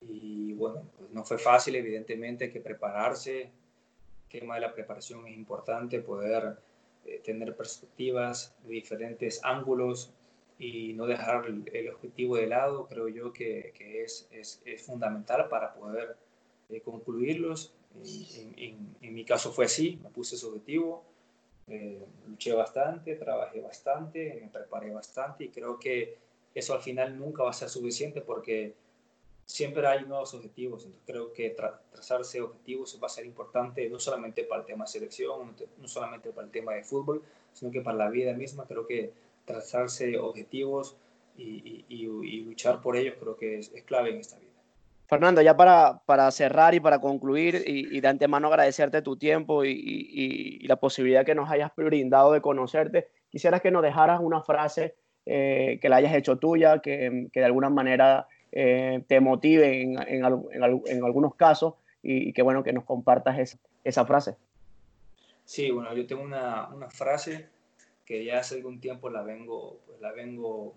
y 0.00 0.52
bueno, 0.54 0.82
pues 0.96 1.10
no 1.10 1.24
fue 1.24 1.38
fácil, 1.38 1.76
evidentemente 1.76 2.50
que 2.50 2.60
prepararse. 2.60 3.50
El 4.32 4.40
tema 4.40 4.54
de 4.54 4.60
la 4.60 4.72
preparación 4.72 5.26
es 5.26 5.36
importante, 5.36 6.00
poder 6.00 6.58
eh, 7.04 7.20
tener 7.24 7.56
perspectivas 7.56 8.54
de 8.64 8.74
diferentes 8.74 9.40
ángulos 9.42 10.12
y 10.60 10.92
no 10.92 11.06
dejar 11.06 11.46
el, 11.46 11.88
objetivo 11.88 12.36
de 12.36 12.46
lado, 12.46 12.86
creo 12.86 13.08
yo 13.08 13.32
que, 13.32 13.72
que 13.76 14.02
es, 14.02 14.28
es, 14.30 14.60
es 14.66 14.82
fundamental 14.82 15.48
para 15.48 15.72
poder 15.72 16.16
concluirlos. 16.84 17.72
En, 18.56 18.94
en, 19.00 19.14
mi 19.14 19.24
caso 19.24 19.50
fue 19.52 19.64
así, 19.64 19.98
me 20.02 20.10
puse 20.10 20.36
ese 20.36 20.46
objetivo, 20.46 21.02
eh, 21.66 22.04
luché 22.28 22.52
bastante, 22.52 23.16
trabajé 23.16 23.62
bastante, 23.62 24.38
me 24.40 24.48
preparé 24.48 24.92
bastante 24.92 25.44
y 25.44 25.48
creo 25.48 25.78
que 25.78 26.18
eso 26.54 26.74
al 26.74 26.82
final 26.82 27.18
nunca 27.18 27.42
va 27.42 27.50
a 27.50 27.54
ser 27.54 27.70
suficiente 27.70 28.20
porque 28.20 28.74
siempre 29.46 29.86
hay 29.86 30.04
nuevos 30.04 30.34
objetivos. 30.34 30.84
Entonces 30.84 31.06
creo 31.06 31.32
que 31.32 31.50
trazarse 31.90 32.42
objetivos 32.42 32.98
va 33.02 33.06
a 33.06 33.10
ser 33.10 33.24
importante 33.24 33.88
no 33.88 33.98
solamente 33.98 34.44
para 34.44 34.60
el 34.60 34.66
tema 34.66 34.84
de 34.84 34.90
selección, 34.90 35.56
no 35.78 35.88
solamente 35.88 36.30
para 36.32 36.46
el 36.46 36.52
tema 36.52 36.74
de 36.74 36.84
fútbol, 36.84 37.22
sino 37.54 37.70
que 37.70 37.80
para 37.80 37.96
la 37.96 38.10
vida 38.10 38.34
misma. 38.34 38.66
Creo 38.66 38.86
que 38.86 39.10
trazarse 39.50 40.18
objetivos 40.18 40.96
y, 41.36 41.84
y, 41.88 42.04
y, 42.04 42.40
luchar 42.42 42.80
por 42.80 42.96
ellos 42.96 43.14
creo 43.18 43.36
que 43.36 43.58
es, 43.58 43.72
es 43.74 43.82
clave 43.84 44.10
en 44.10 44.18
esta 44.18 44.38
vida. 44.38 44.50
Fernando, 45.06 45.42
ya 45.42 45.56
para, 45.56 46.02
para 46.06 46.30
cerrar 46.30 46.74
y 46.74 46.80
para 46.80 47.00
concluir, 47.00 47.64
y, 47.66 48.00
de 48.00 48.08
antemano 48.08 48.46
agradecerte 48.46 49.02
tu 49.02 49.16
tiempo 49.16 49.64
y, 49.64 49.70
y, 49.72 50.66
la 50.68 50.76
posibilidad 50.76 51.24
que 51.24 51.34
nos 51.34 51.50
hayas 51.50 51.72
brindado 51.76 52.32
de 52.32 52.40
conocerte, 52.40 53.08
quisieras 53.28 53.60
que 53.60 53.72
nos 53.72 53.82
dejaras 53.82 54.20
una 54.20 54.42
frase 54.42 54.94
eh, 55.26 55.78
que 55.82 55.88
la 55.88 55.96
hayas 55.96 56.14
hecho 56.14 56.36
tuya, 56.36 56.78
que, 56.78 57.28
que 57.32 57.40
de 57.40 57.46
alguna 57.46 57.68
manera 57.70 58.28
eh, 58.52 59.02
te 59.06 59.20
motive 59.20 59.82
en, 59.82 59.98
en, 60.02 60.24
en, 60.52 61.04
algunos 61.04 61.34
casos 61.34 61.74
y, 62.02 62.32
que 62.32 62.42
bueno 62.42 62.62
que 62.62 62.72
nos 62.72 62.84
compartas 62.84 63.38
esa, 63.38 63.58
esa 63.84 64.04
frase. 64.06 64.36
Sí, 65.44 65.70
bueno, 65.70 65.92
yo 65.94 66.06
tengo 66.06 66.22
una, 66.22 66.68
una, 66.68 66.88
frase 66.88 67.48
que 68.10 68.24
ya 68.24 68.40
hace 68.40 68.56
algún 68.56 68.80
tiempo 68.80 69.08
la 69.08 69.22
vengo, 69.22 69.78
pues 69.86 70.00
la 70.00 70.10
vengo 70.10 70.74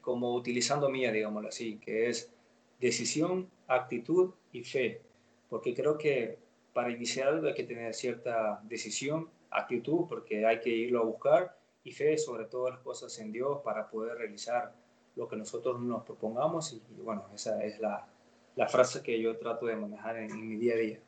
como 0.00 0.34
utilizando 0.34 0.88
mía, 0.90 1.12
digámoslo 1.12 1.48
así, 1.48 1.78
que 1.78 2.08
es 2.08 2.34
decisión, 2.80 3.48
actitud 3.68 4.32
y 4.50 4.64
fe, 4.64 5.00
porque 5.48 5.72
creo 5.74 5.96
que 5.96 6.40
para 6.72 6.90
iniciar 6.90 7.28
algo 7.28 7.46
hay 7.46 7.54
que 7.54 7.62
tener 7.62 7.94
cierta 7.94 8.60
decisión, 8.64 9.30
actitud, 9.48 10.06
porque 10.08 10.44
hay 10.44 10.58
que 10.58 10.70
irlo 10.70 11.02
a 11.02 11.04
buscar, 11.04 11.56
y 11.84 11.92
fe 11.92 12.18
sobre 12.18 12.46
todas 12.46 12.74
las 12.74 12.82
cosas 12.82 13.16
en 13.20 13.30
Dios 13.30 13.60
para 13.62 13.88
poder 13.88 14.18
realizar 14.18 14.74
lo 15.14 15.28
que 15.28 15.36
nosotros 15.36 15.80
nos 15.80 16.02
propongamos. 16.02 16.72
Y, 16.72 16.82
bueno, 17.00 17.26
esa 17.32 17.64
es 17.64 17.78
la, 17.78 18.08
la, 18.56 18.66
frase 18.66 19.04
que 19.04 19.20
yo 19.20 19.38
trato 19.38 19.66
de 19.66 19.76
manejar 19.76 20.16
en 20.16 20.48
mi 20.48 20.56
día 20.56 20.74
a 20.74 20.78
día. 20.78 21.00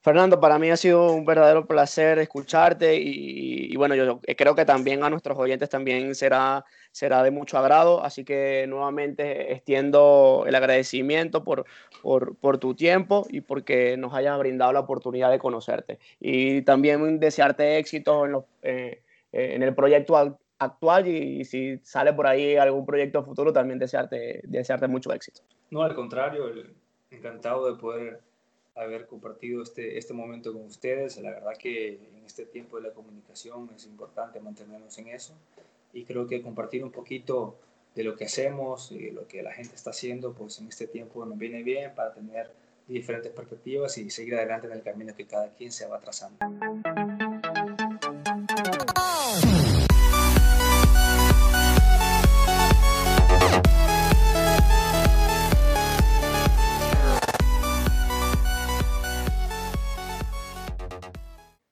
Fernando, 0.00 0.38
para 0.38 0.58
mí 0.58 0.70
ha 0.70 0.76
sido 0.76 1.12
un 1.12 1.24
verdadero 1.24 1.66
placer 1.66 2.20
escucharte 2.20 2.96
y, 2.96 3.74
bueno, 3.76 3.96
yo 3.96 4.20
creo 4.36 4.54
que 4.54 4.64
también 4.64 5.02
a 5.02 5.10
nuestros 5.10 5.36
oyentes 5.36 5.68
también 5.68 6.14
será, 6.14 6.64
será 6.92 7.22
de 7.22 7.32
mucho 7.32 7.58
agrado, 7.58 8.04
así 8.04 8.24
que 8.24 8.66
nuevamente 8.68 9.52
extiendo 9.52 10.44
el 10.46 10.54
agradecimiento 10.54 11.42
por, 11.42 11.66
por, 12.02 12.58
tu 12.58 12.74
tiempo 12.74 13.26
y 13.28 13.40
porque 13.40 13.96
nos 13.96 14.14
hayas 14.14 14.38
brindado 14.38 14.72
la 14.72 14.80
oportunidad 14.80 15.30
de 15.32 15.38
conocerte 15.40 15.98
y 16.20 16.62
también 16.62 17.18
desearte 17.18 17.78
éxito 17.78 18.24
en, 18.24 18.36
eh, 18.62 19.02
en 19.32 19.62
el 19.62 19.74
proyecto 19.74 20.16
actual 20.58 21.08
y, 21.08 21.44
si 21.44 21.78
sale 21.82 22.12
por 22.12 22.26
ahí 22.26 22.56
algún 22.56 22.86
proyecto 22.86 23.24
futuro 23.24 23.52
también 23.52 23.78
desearte, 23.78 24.42
desearte 24.44 24.86
mucho 24.86 25.12
éxito. 25.12 25.42
No, 25.70 25.82
al 25.82 25.94
contrario, 25.94 26.44
encantado 27.10 27.72
de 27.72 27.80
poder 27.80 28.27
haber 28.78 29.06
compartido 29.06 29.62
este, 29.62 29.98
este 29.98 30.14
momento 30.14 30.52
con 30.52 30.64
ustedes. 30.64 31.16
La 31.18 31.30
verdad 31.30 31.56
que 31.58 31.94
en 31.94 32.24
este 32.24 32.46
tiempo 32.46 32.76
de 32.76 32.88
la 32.88 32.94
comunicación 32.94 33.70
es 33.74 33.86
importante 33.86 34.40
mantenernos 34.40 34.96
en 34.98 35.08
eso 35.08 35.34
y 35.92 36.04
creo 36.04 36.26
que 36.26 36.42
compartir 36.42 36.84
un 36.84 36.90
poquito 36.90 37.56
de 37.94 38.04
lo 38.04 38.16
que 38.16 38.26
hacemos 38.26 38.92
y 38.92 39.10
lo 39.10 39.26
que 39.26 39.42
la 39.42 39.52
gente 39.52 39.74
está 39.74 39.90
haciendo, 39.90 40.32
pues 40.32 40.58
en 40.60 40.68
este 40.68 40.86
tiempo 40.86 41.24
nos 41.24 41.38
viene 41.38 41.62
bien 41.62 41.94
para 41.94 42.12
tener 42.12 42.50
diferentes 42.86 43.32
perspectivas 43.32 43.98
y 43.98 44.10
seguir 44.10 44.36
adelante 44.36 44.66
en 44.66 44.72
el 44.72 44.82
camino 44.82 45.14
que 45.14 45.26
cada 45.26 45.50
quien 45.54 45.72
se 45.72 45.86
va 45.86 46.00
trazando. 46.00 46.38